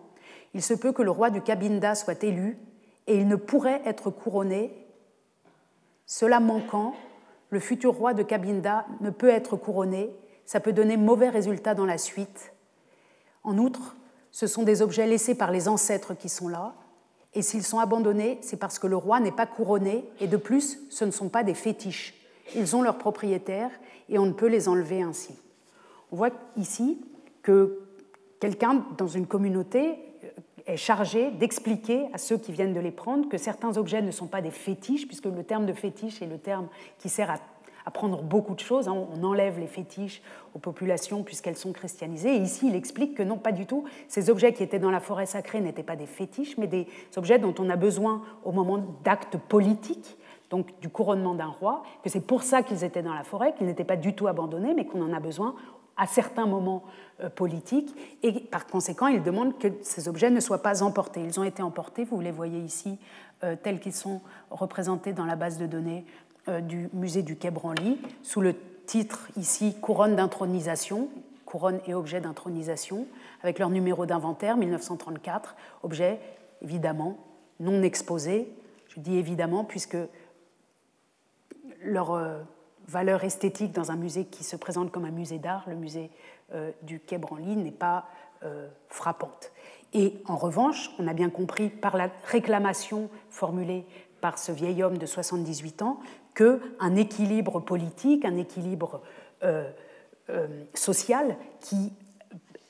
[0.53, 2.57] il se peut que le roi du Cabinda soit élu
[3.07, 4.72] et il ne pourrait être couronné.
[6.05, 6.95] Cela manquant,
[7.49, 11.86] le futur roi de Cabinda ne peut être couronné, ça peut donner mauvais résultats dans
[11.86, 12.53] la suite.
[13.43, 13.95] En outre,
[14.32, 16.74] ce sont des objets laissés par les ancêtres qui sont là,
[17.36, 20.80] et s'ils sont abandonnés, c'est parce que le roi n'est pas couronné, et de plus,
[20.90, 22.14] ce ne sont pas des fétiches.
[22.56, 23.72] Ils ont leurs propriétaires,
[24.10, 25.34] et on ne peut les enlever ainsi.
[26.12, 27.00] On voit ici
[27.42, 27.80] que
[28.40, 30.28] quelqu'un dans une communauté euh,
[30.68, 34.28] est chargé d'expliquer à ceux qui viennent de les prendre que certains objets ne sont
[34.28, 36.68] pas des fétiches, puisque le terme de fétiche est le terme
[37.00, 37.38] qui sert à
[37.86, 38.88] à prendre beaucoup de choses.
[38.88, 39.08] Hein.
[39.16, 40.22] On enlève les fétiches
[40.54, 42.36] aux populations puisqu'elles sont christianisées.
[42.36, 43.86] Et ici, il explique que non, pas du tout.
[44.08, 47.40] Ces objets qui étaient dans la forêt sacrée n'étaient pas des fétiches, mais des objets
[47.40, 50.18] dont on a besoin au moment d'actes politiques,
[50.50, 53.68] donc du couronnement d'un roi, que c'est pour ça qu'ils étaient dans la forêt, qu'ils
[53.68, 55.56] n'étaient pas du tout abandonnés, mais qu'on en a besoin
[55.98, 56.84] à certains moments
[57.22, 57.96] euh, politiques.
[58.24, 61.22] Et par conséquent, il demande que ces objets ne soient pas emportés.
[61.22, 62.98] Ils ont été emportés, vous les voyez ici,
[63.44, 66.06] euh, tels qu'ils sont représentés dans la base de données
[66.48, 71.10] du musée du Quai Branly, sous le titre ici Couronne d'intronisation,
[71.46, 73.08] couronne et objet d'intronisation,
[73.41, 76.20] avec leur numéro d'inventaire 1934, objet
[76.62, 77.18] évidemment
[77.60, 78.52] non exposé.
[78.89, 79.98] Je dis évidemment puisque
[81.82, 82.39] leur euh,
[82.88, 86.12] valeur esthétique dans un musée qui se présente comme un musée d'art, le musée
[86.54, 88.06] euh, du Quai Branly, n'est pas
[88.89, 89.54] frappante.
[89.94, 93.86] Et en revanche, on a bien compris par la réclamation formulée
[94.20, 96.00] par ce vieil homme de 78 ans
[96.34, 99.02] qu'un équilibre politique, un équilibre
[99.44, 99.70] euh,
[100.30, 101.92] euh, social qui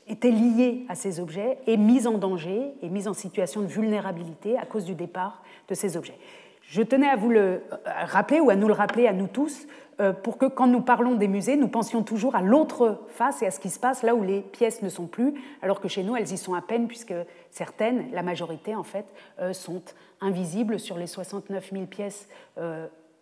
[0.08, 4.58] était lié à ces objets est mis en danger et mis en situation de vulnérabilité
[4.58, 6.18] à cause du départ de ces objets.
[6.64, 9.68] Je tenais à vous le rappeler ou à nous le rappeler à nous tous
[10.00, 13.46] euh, pour que quand nous parlons des musées, nous pensions toujours à l'autre face et
[13.46, 16.04] à ce qui se passe là où les pièces ne sont plus, alors que chez
[16.04, 17.14] nous, elles y sont à peine puisque
[17.52, 19.06] certaines, la majorité en fait,
[19.54, 19.84] sont
[20.20, 22.28] invisibles sur les 69 000 pièces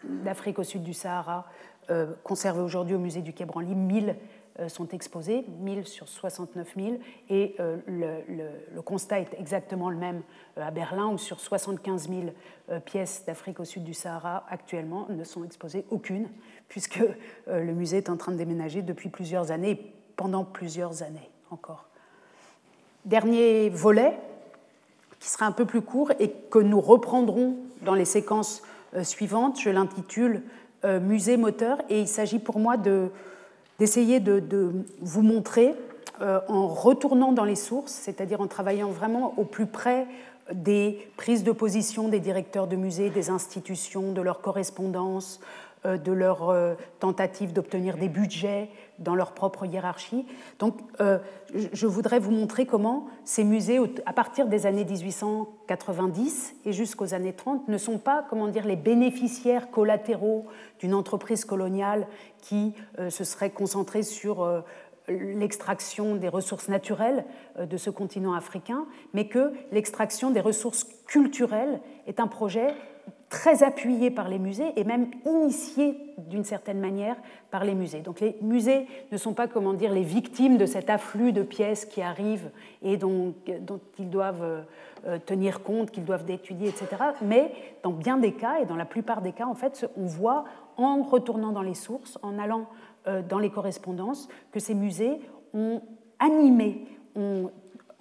[0.03, 1.45] d'Afrique au sud du Sahara,
[1.89, 4.15] euh, conservées aujourd'hui au musée du Quai Branly, 1000
[4.59, 6.97] euh, sont exposés, 1000 sur 69 000,
[7.29, 10.21] et euh, le, constat est exactement le même
[10.57, 15.43] à Berlin, où sur 75 000 pièces d'Afrique au sud du Sahara actuellement ne sont
[15.43, 16.27] exposées aucune,
[16.67, 17.01] puisque
[17.47, 21.87] le musée est en train de déménager depuis plusieurs années, pendant plusieurs années encore.
[23.05, 24.19] Dernier volet,
[25.19, 28.63] qui sera un peu plus court et que nous reprendrons dans les séquences
[29.03, 29.59] suivante.
[29.59, 30.43] Je l'intitule
[30.83, 32.75] Musée moteur et il s'agit pour moi
[33.77, 35.75] d'essayer de, vous montrer
[36.19, 40.07] en retournant dans les sources, c'est-à-dire en travaillant vraiment au plus près
[40.53, 45.39] des prises de position des directeurs de musées, des institutions, de leurs correspondances,
[45.85, 48.69] euh, de leurs euh, tentatives d'obtenir des budgets
[49.01, 50.25] dans leur propre hiérarchie.
[50.59, 51.19] Donc, euh,
[51.53, 57.33] je voudrais vous montrer comment ces musées, à partir des années 1890 et jusqu'aux années
[57.33, 60.45] 30, ne sont pas, comment dire, les bénéficiaires collatéraux
[60.79, 62.07] d'une entreprise coloniale
[62.41, 62.73] qui
[63.09, 64.63] se serait concentrée sur
[65.07, 67.25] l'extraction des ressources naturelles
[67.59, 72.73] de ce continent africain, mais que l'extraction des ressources culturelles est un projet
[73.31, 77.15] très appuyé par les musées et même initié d'une certaine manière
[77.49, 78.01] par les musées.
[78.01, 81.85] Donc les musées ne sont pas, comment dire, les victimes de cet afflux de pièces
[81.85, 82.51] qui arrivent
[82.83, 84.65] et dont, dont ils doivent
[85.07, 86.87] euh, tenir compte, qu'ils doivent étudier, etc.
[87.21, 87.53] Mais
[87.83, 90.43] dans bien des cas, et dans la plupart des cas, en fait, on voit
[90.75, 92.67] en retournant dans les sources, en allant
[93.07, 95.21] euh, dans les correspondances, que ces musées
[95.53, 95.81] ont
[96.19, 97.49] animé, ont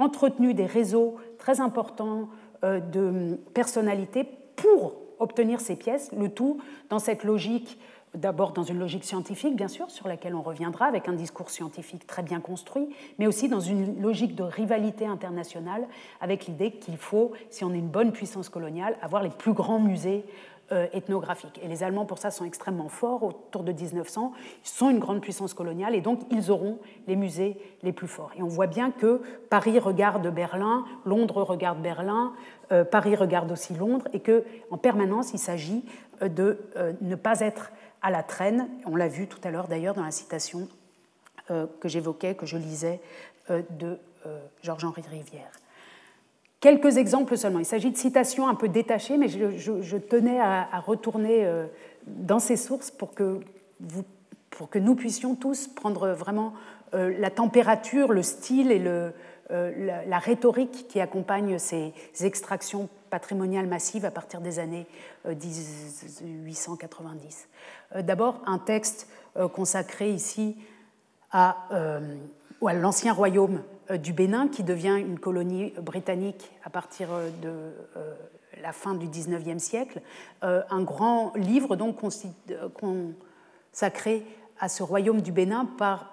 [0.00, 2.28] entretenu des réseaux très importants
[2.64, 4.26] euh, de personnalités
[4.56, 6.58] pour obtenir ces pièces, le tout
[6.88, 7.78] dans cette logique,
[8.14, 12.06] d'abord dans une logique scientifique, bien sûr, sur laquelle on reviendra, avec un discours scientifique
[12.06, 15.86] très bien construit, mais aussi dans une logique de rivalité internationale,
[16.20, 19.78] avec l'idée qu'il faut, si on est une bonne puissance coloniale, avoir les plus grands
[19.78, 20.24] musées
[20.72, 21.58] euh, ethnographiques.
[21.64, 24.32] Et les Allemands, pour ça, sont extrêmement forts autour de 1900.
[24.64, 28.30] Ils sont une grande puissance coloniale et donc ils auront les musées les plus forts.
[28.38, 32.34] Et on voit bien que Paris regarde Berlin, Londres regarde Berlin,
[32.70, 35.84] euh, Paris regarde aussi Londres et que en permanence, il s'agit
[36.22, 36.58] euh, de
[37.00, 38.68] ne pas être à la traîne.
[38.86, 40.68] On l'a vu tout à l'heure d'ailleurs dans la citation
[41.48, 43.00] que j'évoquais, que je lisais
[43.48, 43.98] de
[44.62, 45.50] Georges-Henri Rivière.
[46.60, 47.58] Quelques exemples seulement.
[47.58, 51.66] Il s'agit de citations un peu détachées, mais je, tenais à, retourner euh,
[52.06, 53.40] dans ces sources pour que,
[53.80, 54.04] vous,
[54.50, 56.52] pour que nous puissions tous prendre vraiment
[56.92, 59.10] euh, la température, le style et euh,
[60.06, 64.86] la, rhétorique qui accompagne ces extractions patrimoniales massives à partir des années
[65.26, 67.48] 1890.
[68.02, 69.08] D'abord, un texte
[69.52, 70.56] consacré ici
[71.32, 71.68] à,
[72.62, 73.62] l'ancien royaume
[73.98, 77.48] du Bénin, qui devient une colonie britannique à partir euh, de
[77.96, 78.14] euh,
[78.62, 80.02] la fin du XIXe siècle,
[80.42, 81.96] un grand livre donc
[82.74, 84.26] consacré
[84.58, 86.12] à ce royaume du Bénin par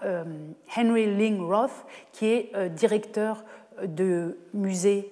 [0.77, 3.43] Henry Ling Roth, qui est directeur
[3.83, 5.11] de musée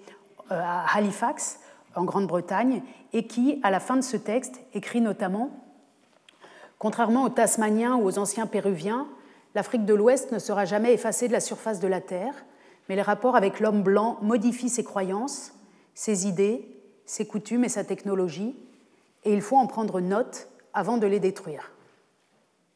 [0.50, 1.60] à Halifax,
[1.96, 5.50] en Grande-Bretagne, et qui, à la fin de ce texte, écrit notamment
[6.80, 9.08] Contrairement aux Tasmaniens ou aux anciens Péruviens,
[9.56, 12.46] l'Afrique de l'Ouest ne sera jamais effacée de la surface de la Terre
[12.88, 15.54] mais les rapports avec l'homme blanc modifient ses croyances,
[15.94, 16.68] ses idées,
[17.06, 18.56] ses coutumes et sa technologie,
[19.24, 21.72] et il faut en prendre note avant de les détruire.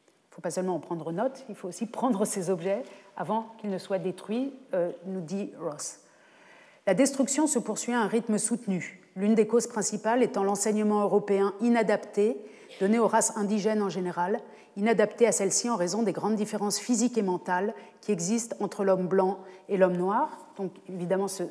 [0.06, 2.82] Il ne faut pas seulement en prendre note, il faut aussi prendre ces objets
[3.16, 6.00] avant qu'ils ne soient détruits, euh, nous dit Ross.
[6.86, 11.54] La destruction se poursuit à un rythme soutenu, l'une des causes principales étant l'enseignement européen
[11.60, 12.36] inadapté
[12.80, 14.40] donné aux races indigènes en général
[14.76, 19.06] inadapté à celle-ci en raison des grandes différences physiques et mentales qui existent entre l'homme
[19.06, 20.38] blanc et l'homme noir.
[20.56, 21.44] Donc évidemment, ce,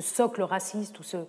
[0.00, 1.24] socle raciste ou euh,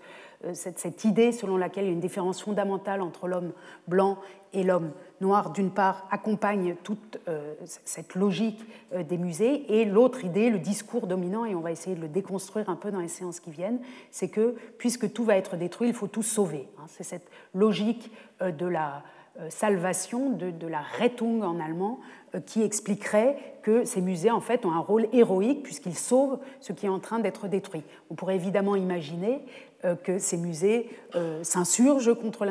[0.54, 3.52] cette, idée selon laquelle il y a une différence fondamentale entre l'homme
[3.88, 4.18] blanc
[4.54, 8.64] et l'homme noir, d'une part, accompagne toute euh, cette logique
[8.94, 12.08] euh, des musées, et l'autre idée, le discours dominant, et on va essayer de le
[12.08, 13.80] déconstruire un peu dans les séances qui viennent,
[14.12, 16.68] c'est que puisque tout va être détruit, il faut tout sauver.
[16.78, 16.86] Hein.
[16.88, 18.12] C'est cette logique
[18.42, 19.04] de la
[19.40, 22.00] euh, salvation de, la Rettung en allemand,
[22.36, 26.74] euh, qui expliquerait que ces musées en fait ont un rôle héroïque puisqu'ils sauvent ce
[26.74, 27.84] qui est en train d'être détruit.
[28.10, 29.40] On pourrait évidemment imaginer euh,
[30.04, 30.90] que ces musées
[31.42, 32.46] s'insurgent contre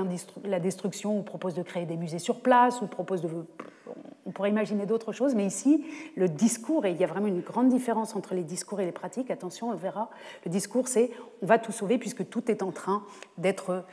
[0.44, 3.28] la destruction ou proposent de créer des musées sur place ou proposent de
[4.26, 7.40] on pourrait imaginer d'autres choses, mais ici, le discours, et il y a vraiment une
[7.40, 10.10] grande différence entre les discours et les pratiques, attention, on verra,
[10.44, 11.10] le discours, c'est
[11.40, 13.04] on va tout sauver puisque tout est en train
[13.38, 13.84] d'être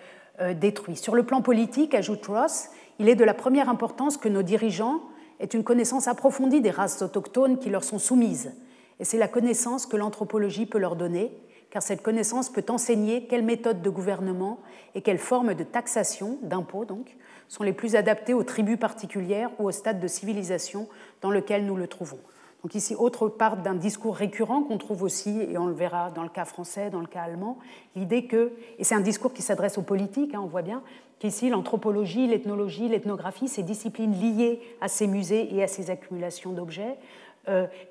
[0.55, 0.97] détruit.
[0.97, 2.67] Sur le plan politique, ajoute Ross,
[2.99, 4.99] il est de la première importance que nos dirigeants
[5.39, 8.53] aient une connaissance approfondie des races autochtones qui leur sont soumises.
[8.99, 11.31] Et c'est la connaissance que l'anthropologie peut leur donner,
[11.75, 14.59] car cette connaissance peut enseigner quelles méthodes de gouvernement
[14.93, 17.17] et quelles formes de taxation, d'impôts donc,
[17.49, 20.87] sont les plus adaptées aux tribus particulières ou au stade de civilisation
[21.21, 22.19] dans lequel nous le trouvons.
[22.63, 26.23] Donc ici, autre part d'un discours récurrent qu'on trouve aussi, et on le verra dans
[26.23, 27.57] le cas français, dans le cas allemand,
[27.97, 30.81] l'idée que, et c'est un discours qui s'adresse aux politiques, hein, on voit bien,
[31.19, 36.95] qu'ici l'anthropologie, l'ethnologie, l'ethnographie, ces disciplines liées à ces musées et à ces accumulations d'objets,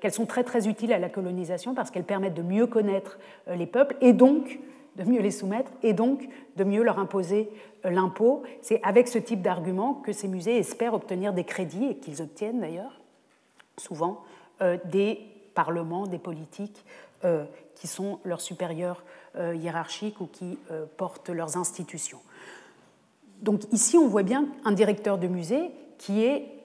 [0.01, 3.55] qu'elles sont très très utiles à la colonisation parce qu'elles permettent de mieux connaître euh,
[3.55, 4.59] les peuples et donc
[4.95, 7.49] de mieux les soumettre et donc de mieux leur imposer
[7.83, 8.43] l'impôt.
[8.61, 12.61] C'est avec ce type d'argument que ces musées espèrent obtenir des crédits et qu'ils obtiennent
[12.61, 13.01] d'ailleurs
[13.77, 14.23] souvent
[14.85, 15.19] des
[15.53, 16.85] parlements, des politiques
[17.75, 19.03] qui sont leurs supérieurs
[19.37, 20.57] hiérarchiques ou qui
[20.95, 22.21] portent leurs institutions.
[23.41, 26.63] Donc ici, on voit bien un directeur de musée qui est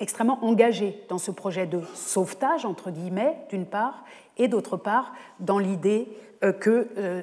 [0.00, 4.04] extrêmement engagé dans ce projet de sauvetage, entre guillemets, d'une part,
[4.36, 6.08] et d'autre part, dans l'idée
[6.44, 7.22] euh, que euh,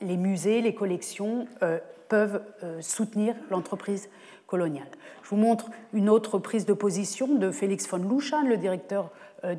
[0.00, 2.40] les musées, les collections euh, peuvent
[2.80, 4.08] soutenir l'entreprise
[4.46, 4.88] coloniale.
[5.22, 9.10] Je vous montre une autre prise de position de Félix von Luschan, le directeur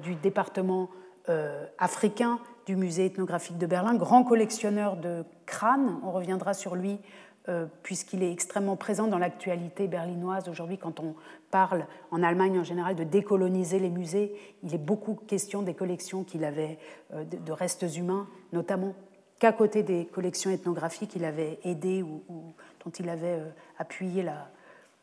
[0.01, 0.89] du département
[1.77, 6.97] africain du musée ethnographique de Berlin, grand collectionneur de crânes, on reviendra sur lui
[7.81, 11.15] puisqu'il est extrêmement présent dans l'actualité berlinoise aujourd'hui quand on
[11.51, 14.33] parle en Allemagne en général de décoloniser les musées.
[14.63, 16.77] Il est beaucoup question des collections qu'il avait
[17.13, 18.93] euh, de restes humains, notamment
[19.39, 22.21] qu'à côté des collections ethnographiques, il avait aidé ou,
[22.83, 24.49] dont il avait euh, appuyé la,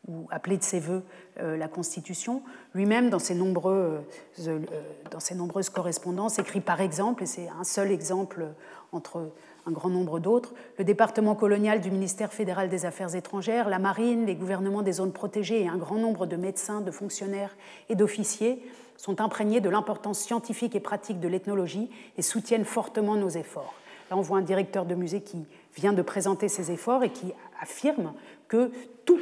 [0.09, 1.03] ou appelé de ses voeux
[1.39, 2.43] la Constitution.
[2.75, 8.47] Lui-même, dans, ses dans ses nombreuses correspondances, écrit par exemple, et c'est un seul exemple
[8.93, 9.33] entre
[9.67, 14.25] un grand nombre d'autres, le département colonial du ministère fédéral des Affaires étrangères, la marine,
[14.25, 17.57] les gouvernements des zones protégées et un grand nombre de médecins, de fonctionnaires
[17.89, 18.63] et d'officiers
[18.97, 23.75] sont imprégnés de l'importance scientifique et pratique de l'ethnologie et soutiennent fortement nos efforts.
[24.11, 25.45] Là, on voit un directeur de musée qui
[25.75, 28.13] vient de présenter ses efforts et qui affirme
[28.47, 28.71] que
[29.05, 29.19] tout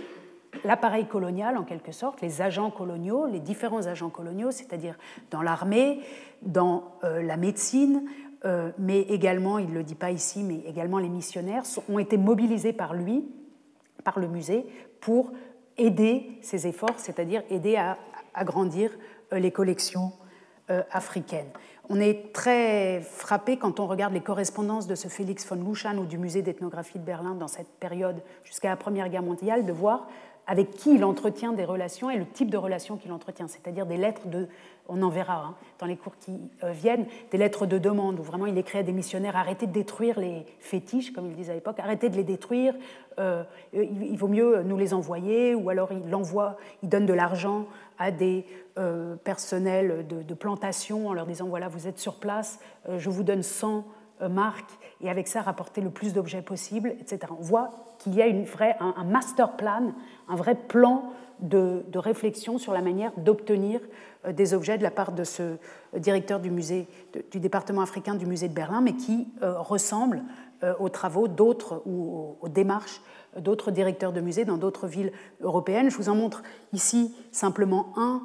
[0.62, 4.96] l'appareil colonial, en quelque sorte, les agents coloniaux, les différents agents coloniaux, c'est-à-dire
[5.30, 6.00] dans l'armée,
[6.42, 8.04] dans euh, la médecine,
[8.44, 12.16] euh, mais également, il ne le dit pas ici, mais également les missionnaires ont été
[12.16, 13.24] mobilisés par lui,
[14.04, 14.66] par le musée,
[15.00, 15.32] pour
[15.78, 17.96] aider ces efforts, c'est-à-dire aider à
[18.34, 18.90] agrandir
[19.32, 20.12] euh, les collections
[20.70, 21.50] euh, africaines.
[21.88, 26.06] On est très frappé quand on regarde les correspondances de ce Félix von Luschan ou
[26.06, 30.08] du musée d'ethnographie de Berlin dans cette période jusqu'à la Première Guerre mondiale, de voir
[30.46, 33.96] avec qui il entretient des relations et le type de relations qu'il entretient, c'est-à-dire des
[33.96, 34.48] lettres de,
[34.88, 36.32] on en verra hein, dans les cours qui
[36.62, 39.72] euh, viennent, des lettres de demande où vraiment il écrit à des missionnaires arrêtez de
[39.72, 42.74] détruire les fétiches, comme il disait à l'époque, arrêtez de les détruire,
[43.18, 47.66] euh, il vaut mieux nous les envoyer, ou alors il envoie, il donne de l'argent
[47.98, 48.44] à des
[48.76, 52.58] euh, personnels de, plantation en leur disant voilà, vous êtes sur place,
[52.98, 53.84] je vous donne 100
[54.28, 57.32] marques, et avec ça rapporter le plus d'objets possible, etc.
[57.38, 59.94] On voit qu'il y a une vraie, un, master plan,
[60.28, 63.80] un vrai plan de, réflexion sur la manière d'obtenir
[64.26, 65.56] euh, des objets de la part de ce
[65.96, 66.86] directeur du musée,
[67.30, 70.22] du département africain du musée de Berlin, mais qui euh, ressemble
[70.62, 73.00] euh, aux travaux d'autres ou aux, démarches
[73.38, 75.90] d'autres directeurs de musées dans d'autres villes européennes.
[75.90, 76.42] Je vous en montre
[76.74, 78.22] ici simplement un,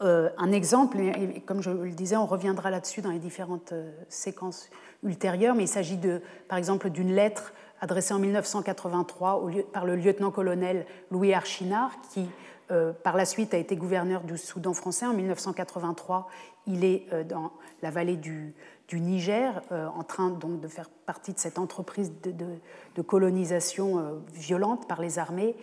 [0.00, 3.72] un exemple, et comme je le disais, on reviendra là-dessus dans les différentes
[4.08, 4.68] séquences
[5.04, 7.52] ultérieures, mais il s'agit de, par exemple d'une lettre
[7.82, 12.28] adressé en 1983 par le lieutenant-colonel Louis Archinard, qui
[12.70, 15.04] euh, par la suite a été gouverneur du Soudan français.
[15.04, 16.28] En 1983,
[16.68, 17.52] il est euh, dans
[17.82, 18.54] la vallée du,
[18.94, 25.00] Niger, euh, en train donc de faire partie de cette entreprise de, colonisation violente par
[25.00, 25.56] les armées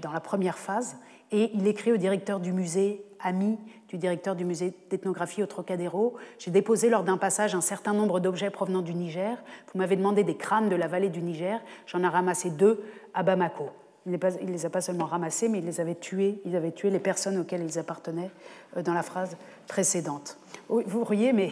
[0.00, 0.96] dans la première phase.
[1.32, 3.58] Et il écrit au directeur du musée ami
[3.88, 6.16] du directeur du musée d'ethnographie au Trocadéro.
[6.38, 9.36] J'ai déposé lors d'un passage un certain nombre d'objets provenant du Niger.
[9.72, 11.60] Vous m'avez demandé des crânes de la vallée du Niger.
[11.86, 13.70] J'en ai ramassé deux à Bamako.
[14.06, 16.40] Il ne les a pas seulement ramassés, mais il les avait tués.
[16.44, 18.30] Ils avaient tué les personnes auxquelles ils appartenaient
[18.76, 20.38] euh, dans la phrase précédente.
[20.68, 21.50] Vous voyez, mais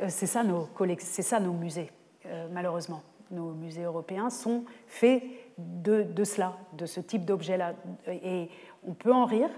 [0.00, 1.90] euh, c'est ça nos, ça nos musées,
[2.26, 3.02] euh, malheureusement.
[3.30, 5.22] Nos musées européens sont faits
[5.58, 7.74] de, de cela, de ce type d'objet-là.
[8.08, 8.48] Et
[8.86, 9.50] on peut en rire,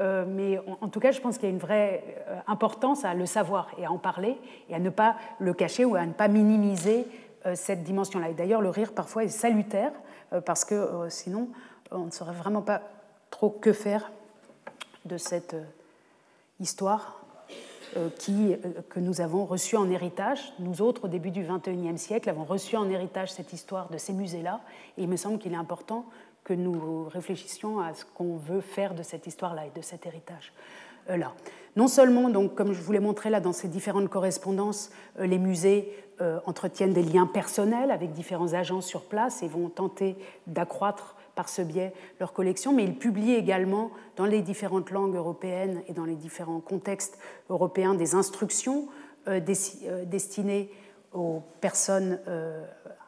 [0.00, 3.14] euh, mais en, tout cas, je pense qu'il y a une vraie euh, importance à
[3.14, 4.38] le savoir et à en parler
[4.68, 7.06] et à ne pas le cacher ou à ne pas minimiser
[7.46, 8.30] euh, cette dimension-là.
[8.30, 9.92] Et d'ailleurs, le rire parfois est salutaire
[10.44, 11.48] parce que sinon,
[11.90, 12.82] on ne saurait vraiment pas
[13.30, 14.12] trop que faire
[15.06, 15.56] de cette
[16.60, 17.24] histoire
[17.94, 20.52] que nous avons reçue en héritage.
[20.58, 24.12] Nous autres, au début du XXIe siècle, avons reçu en héritage cette histoire de ces
[24.12, 24.60] musées-là.
[24.98, 26.04] Et il me semble qu'il est important
[26.48, 31.34] que nous réfléchissions à ce qu'on veut faire de cette histoire-là et de cet héritage-là.
[31.76, 34.90] Non seulement, donc, comme je vous l'ai montré là dans ces différentes correspondances,
[35.20, 35.92] euh, les musées
[36.22, 41.50] euh, entretiennent des liens personnels avec différents agents sur place et vont tenter d'accroître par
[41.50, 46.06] ce biais leur collection, mais ils publient également dans les différentes langues européennes et dans
[46.06, 47.18] les différents contextes
[47.50, 48.88] européens des instructions
[49.28, 50.70] euh, destinées
[51.12, 52.18] aux personnes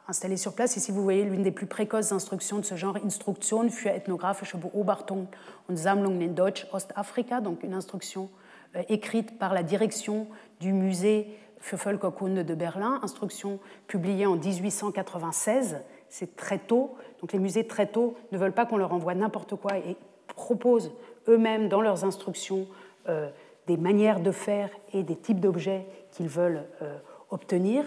[0.07, 0.75] installé sur place.
[0.77, 5.27] Ici, vous voyez l'une des plus précoces instructions de ce genre, Instruktion für ethnographische Beobachtung
[5.69, 8.29] und Sammlungen in Deutsch-Ostafrika, donc une instruction
[8.75, 10.27] euh, écrite par la direction
[10.59, 15.77] du musée Pfeffelkokunde de Berlin, instruction publiée en 1896,
[16.09, 19.55] c'est très tôt, donc les musées très tôt ne veulent pas qu'on leur envoie n'importe
[19.55, 19.95] quoi et
[20.27, 20.91] proposent
[21.27, 22.67] eux-mêmes dans leurs instructions
[23.07, 23.29] euh,
[23.67, 26.97] des manières de faire et des types d'objets qu'ils veulent euh,
[27.29, 27.85] obtenir.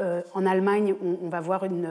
[0.00, 1.88] Euh, en Allemagne, on, va voir une,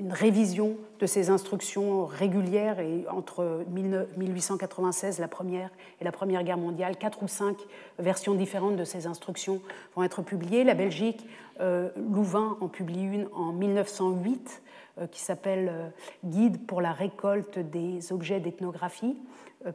[0.00, 5.70] une, révision de ces instructions régulières et entre 1896, la première,
[6.00, 7.56] et la Première Guerre mondiale, quatre ou cinq
[7.98, 9.60] versions différentes de ces instructions
[9.94, 10.64] vont être publiées.
[10.64, 11.26] La Belgique,
[11.96, 14.62] Louvain en publie une en 1908
[15.10, 15.92] qui s'appelle
[16.24, 19.16] Guide pour la récolte des objets d'ethnographie,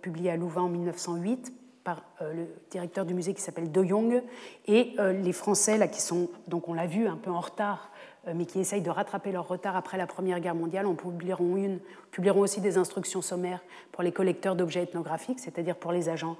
[0.01, 1.53] publié à Louvain en 1908
[1.83, 4.23] par euh, le directeur du musée qui s'appelle De Jong,
[4.67, 7.91] et euh, les Français, là, qui sont, donc on l'a vu, un peu en retard,
[8.27, 11.57] euh, mais qui essayent de rattraper leur retard après la Première Guerre mondiale, en publieront,
[11.57, 11.79] une,
[12.11, 13.61] publieront aussi des instructions sommaires
[13.91, 16.37] pour les collecteurs d'objets ethnographiques, c'est-à-dire pour les agents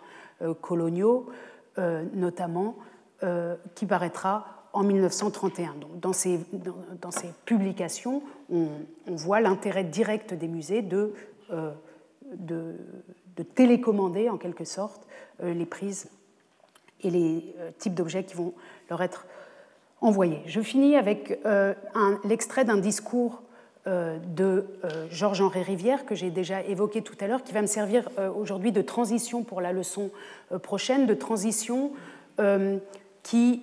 [0.62, 1.30] coloniaux,
[2.14, 2.76] notamment,
[3.76, 5.76] qui paraîtra en 1931.
[5.76, 6.40] Donc, dans, ces,
[7.02, 8.68] dans, ces publications, on,
[9.08, 11.14] voit l'intérêt direct des musées de
[13.38, 15.08] de télécommander en quelque sorte
[15.42, 16.10] euh, les prises
[17.02, 18.54] et les euh, types d'objets qui vont
[18.90, 19.26] leur être
[20.02, 20.42] envoyés.
[20.46, 21.74] Je finis avec euh,
[22.24, 23.42] l'extrait d'un discours
[23.86, 24.66] de
[25.10, 28.82] Georges-Henri Rivière que j'ai déjà évoqué tout à l'heure, qui va me servir aujourd'hui de
[28.82, 30.10] transition pour la leçon
[30.62, 31.92] prochaine, de transition
[33.24, 33.62] qui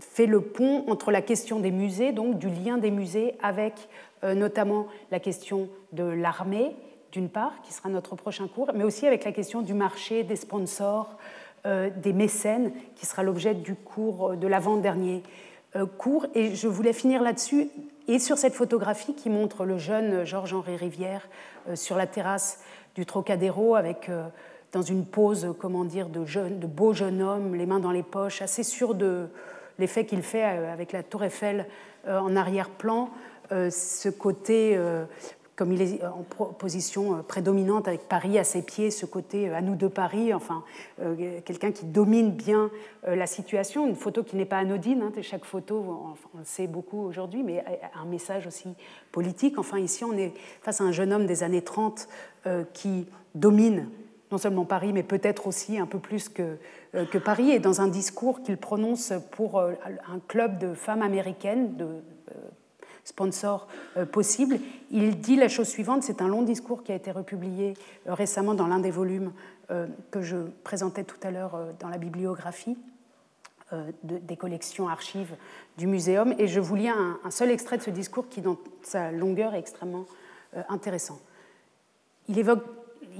[0.00, 3.88] fait le pont entre la question des musées, donc du lien des musées avec
[4.22, 6.76] notamment la question de l'armée
[7.12, 10.36] d'une part, qui sera notre prochain cours, mais aussi avec la question du marché, des
[10.36, 11.16] sponsors,
[11.66, 15.22] euh, des mécènes, qui sera l'objet du cours euh, de l'avant-dernier
[15.76, 16.26] euh, cours.
[16.34, 17.68] Et je voulais finir là-dessus
[18.08, 21.28] et sur cette photographie qui montre le jeune Georges-Henri Rivière
[21.74, 22.60] sur la terrasse
[22.94, 24.10] du Trocadéro avec
[24.72, 26.24] dans une pose, comment dire, de,
[26.66, 29.28] beau jeune homme, les mains dans les poches, assez sûr de
[29.78, 31.66] l'effet qu'il fait avec la tour Eiffel
[32.08, 33.10] en arrière-plan,
[33.50, 34.76] ce côté
[35.60, 36.22] comme il est en
[36.54, 40.32] position euh, prédominante avec Paris à ses pieds, ce côté euh, à nous de Paris,
[40.32, 40.64] enfin,
[41.02, 42.70] euh, quelqu'un qui domine bien
[43.06, 47.02] la situation, une photo qui n'est pas anodine, hein, chaque photo, on le sait beaucoup
[47.02, 47.62] aujourd'hui, mais
[47.94, 48.68] un message aussi
[49.12, 49.58] politique.
[49.58, 50.32] Enfin, ici, on est
[50.62, 52.08] face à un jeune homme des années 30
[52.74, 53.88] qui domine
[54.30, 56.58] non seulement Paris, mais peut-être aussi un peu plus que,
[56.92, 62.02] que Paris, et dans un discours qu'il prononce pour un club de femmes américaines, de
[63.04, 64.58] sponsor euh, possible.
[64.90, 67.74] Il dit la chose suivante, c'est un long discours qui a été republié
[68.06, 69.32] euh, récemment dans l'un des volumes
[69.70, 72.76] euh, que je présentais tout à l'heure dans la bibliographie
[74.02, 75.36] des collections archives
[75.78, 79.12] du muséum, et je vous lis un, seul extrait de ce discours qui, dans sa
[79.12, 80.06] longueur, est extrêmement
[80.68, 81.20] intéressant.
[82.26, 82.64] Il évoque,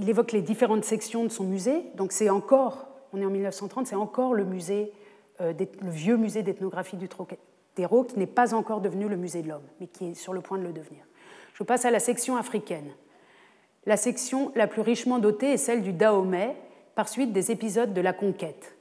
[0.00, 3.86] il évoque les différentes sections de son musée, donc c'est encore, on est en 1930,
[3.86, 4.90] c'est encore le musée,
[5.38, 5.54] le
[5.88, 7.08] vieux musée d'ethnographie du
[7.88, 10.58] qui n'est pas encore devenu le musée de l'homme, mais qui est sur le point
[10.58, 11.04] de le devenir.
[11.54, 12.90] Je passe à la section africaine.
[13.86, 16.56] La section la plus richement dotée est celle du Dahomey,
[16.94, 18.76] par suite des épisodes de la conquête.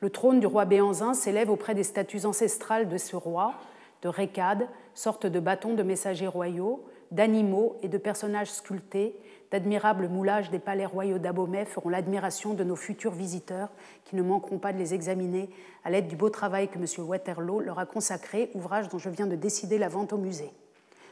[0.00, 3.54] Le trône du roi Béanzin s'élève auprès des statues ancestrales de ce roi,
[4.02, 9.16] de récades, sorte de bâtons de messagers royaux, d'animaux et de personnages sculptés,
[9.50, 13.70] d'admirables moulages des palais royaux d'Abomey feront l'admiration de nos futurs visiteurs
[14.04, 15.50] qui ne manqueront pas de les examiner
[15.84, 17.06] à l'aide du beau travail que M.
[17.06, 20.50] Waterloo leur a consacré, ouvrage dont je viens de décider la vente au musée.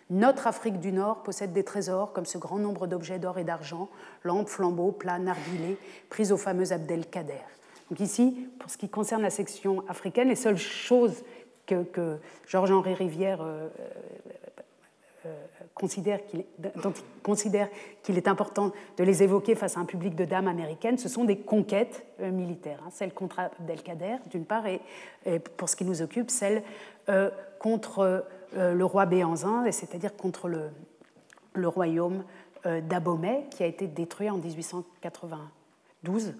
[0.08, 3.88] Notre Afrique du Nord possède des trésors comme ce grand nombre d'objets d'or et d'argent,
[4.22, 5.78] lampes, flambeaux, plats, narguilés,
[6.10, 7.42] pris au fameux Abdelkader.
[7.90, 11.24] Donc ici, pour ce qui concerne la section africaine, les seules choses
[11.66, 13.68] que, Georges-Henri Rivière euh,
[15.26, 15.34] euh,
[15.76, 16.44] considère qu'il
[17.22, 17.68] considère
[18.02, 21.24] qu'il est important de les évoquer face à un public de dames américaines, ce sont
[21.24, 22.80] des conquêtes euh, militaires.
[22.84, 22.90] Hein.
[22.90, 24.80] celle contre Abdelkader, d'une part, et,
[25.56, 26.62] pour ce qui nous occupe, celle
[27.08, 28.24] euh, contre
[28.54, 30.70] le roi Béanzin, c'est-à-dire contre le,
[31.52, 32.24] le royaume
[32.64, 36.34] d'Abomey, qui a été détruit en 1892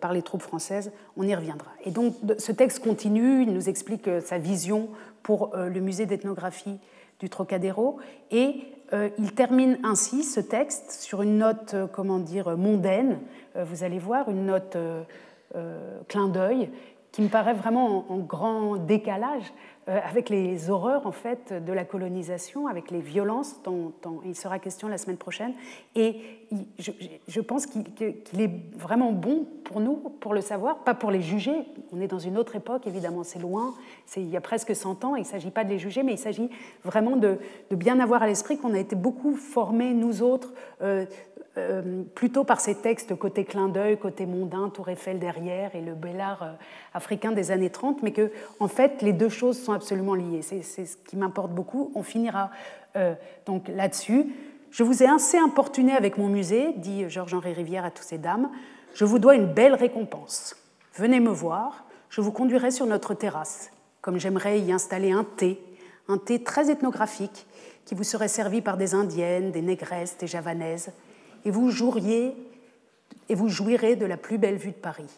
[0.00, 0.92] par les troupes françaises.
[1.16, 1.70] On y reviendra.
[1.84, 4.90] Et donc, ce texte continue, il nous explique sa vision
[5.22, 6.80] pour le musée d'ethnographie
[7.18, 7.98] du Trocadéro.
[8.30, 8.62] Et
[8.92, 13.18] euh, il termine ainsi ce texte sur une note, euh, comment dire, mondaine,
[13.56, 14.76] euh, vous allez voir, une note
[16.08, 16.70] clin d'œil,
[17.10, 19.52] qui me paraît vraiment en, grand décalage
[19.88, 23.92] avec les horreurs en fait de la colonisation, avec les violences dont,
[24.24, 25.54] il sera question la semaine prochaine.
[25.94, 26.20] Et
[26.78, 31.52] je, pense qu'il est vraiment bon pour nous, pour le savoir, pas pour les juger.
[31.92, 33.74] On est dans une autre époque, évidemment, c'est loin,
[34.16, 36.18] il y a presque 100 ans, il ne s'agit pas de les juger, mais il
[36.18, 36.50] s'agit
[36.84, 37.38] vraiment de,
[37.70, 41.06] bien avoir à l'esprit qu'on a été beaucoup formés, nous autres, euh,
[42.14, 46.20] plutôt par ces textes côté clin d'œil, côté mondain, Tour Eiffel derrière et le bel
[46.20, 46.52] art euh,
[46.94, 48.30] africain des années 30, mais que
[48.60, 50.42] en fait les deux choses sont absolument liées.
[50.42, 51.92] C'est ce qui m'importe beaucoup.
[51.94, 52.50] On finira
[52.96, 53.14] euh,
[53.46, 54.26] donc là-dessus.
[54.70, 58.50] Je vous ai assez importuné avec mon musée, dit Georges-Henri Rivière à toutes ces dames.
[58.94, 60.56] Je vous dois une belle récompense.
[60.94, 65.62] Venez me voir, je vous conduirai sur notre terrasse, comme j'aimerais y installer un thé,
[66.08, 67.46] un thé très ethnographique
[67.84, 70.90] qui vous serait servi par des indiennes, des négresses, des javanaises,
[71.48, 72.36] et vous jouiriez
[73.30, 75.08] et vous jouirez de la plus belle vue de Paris.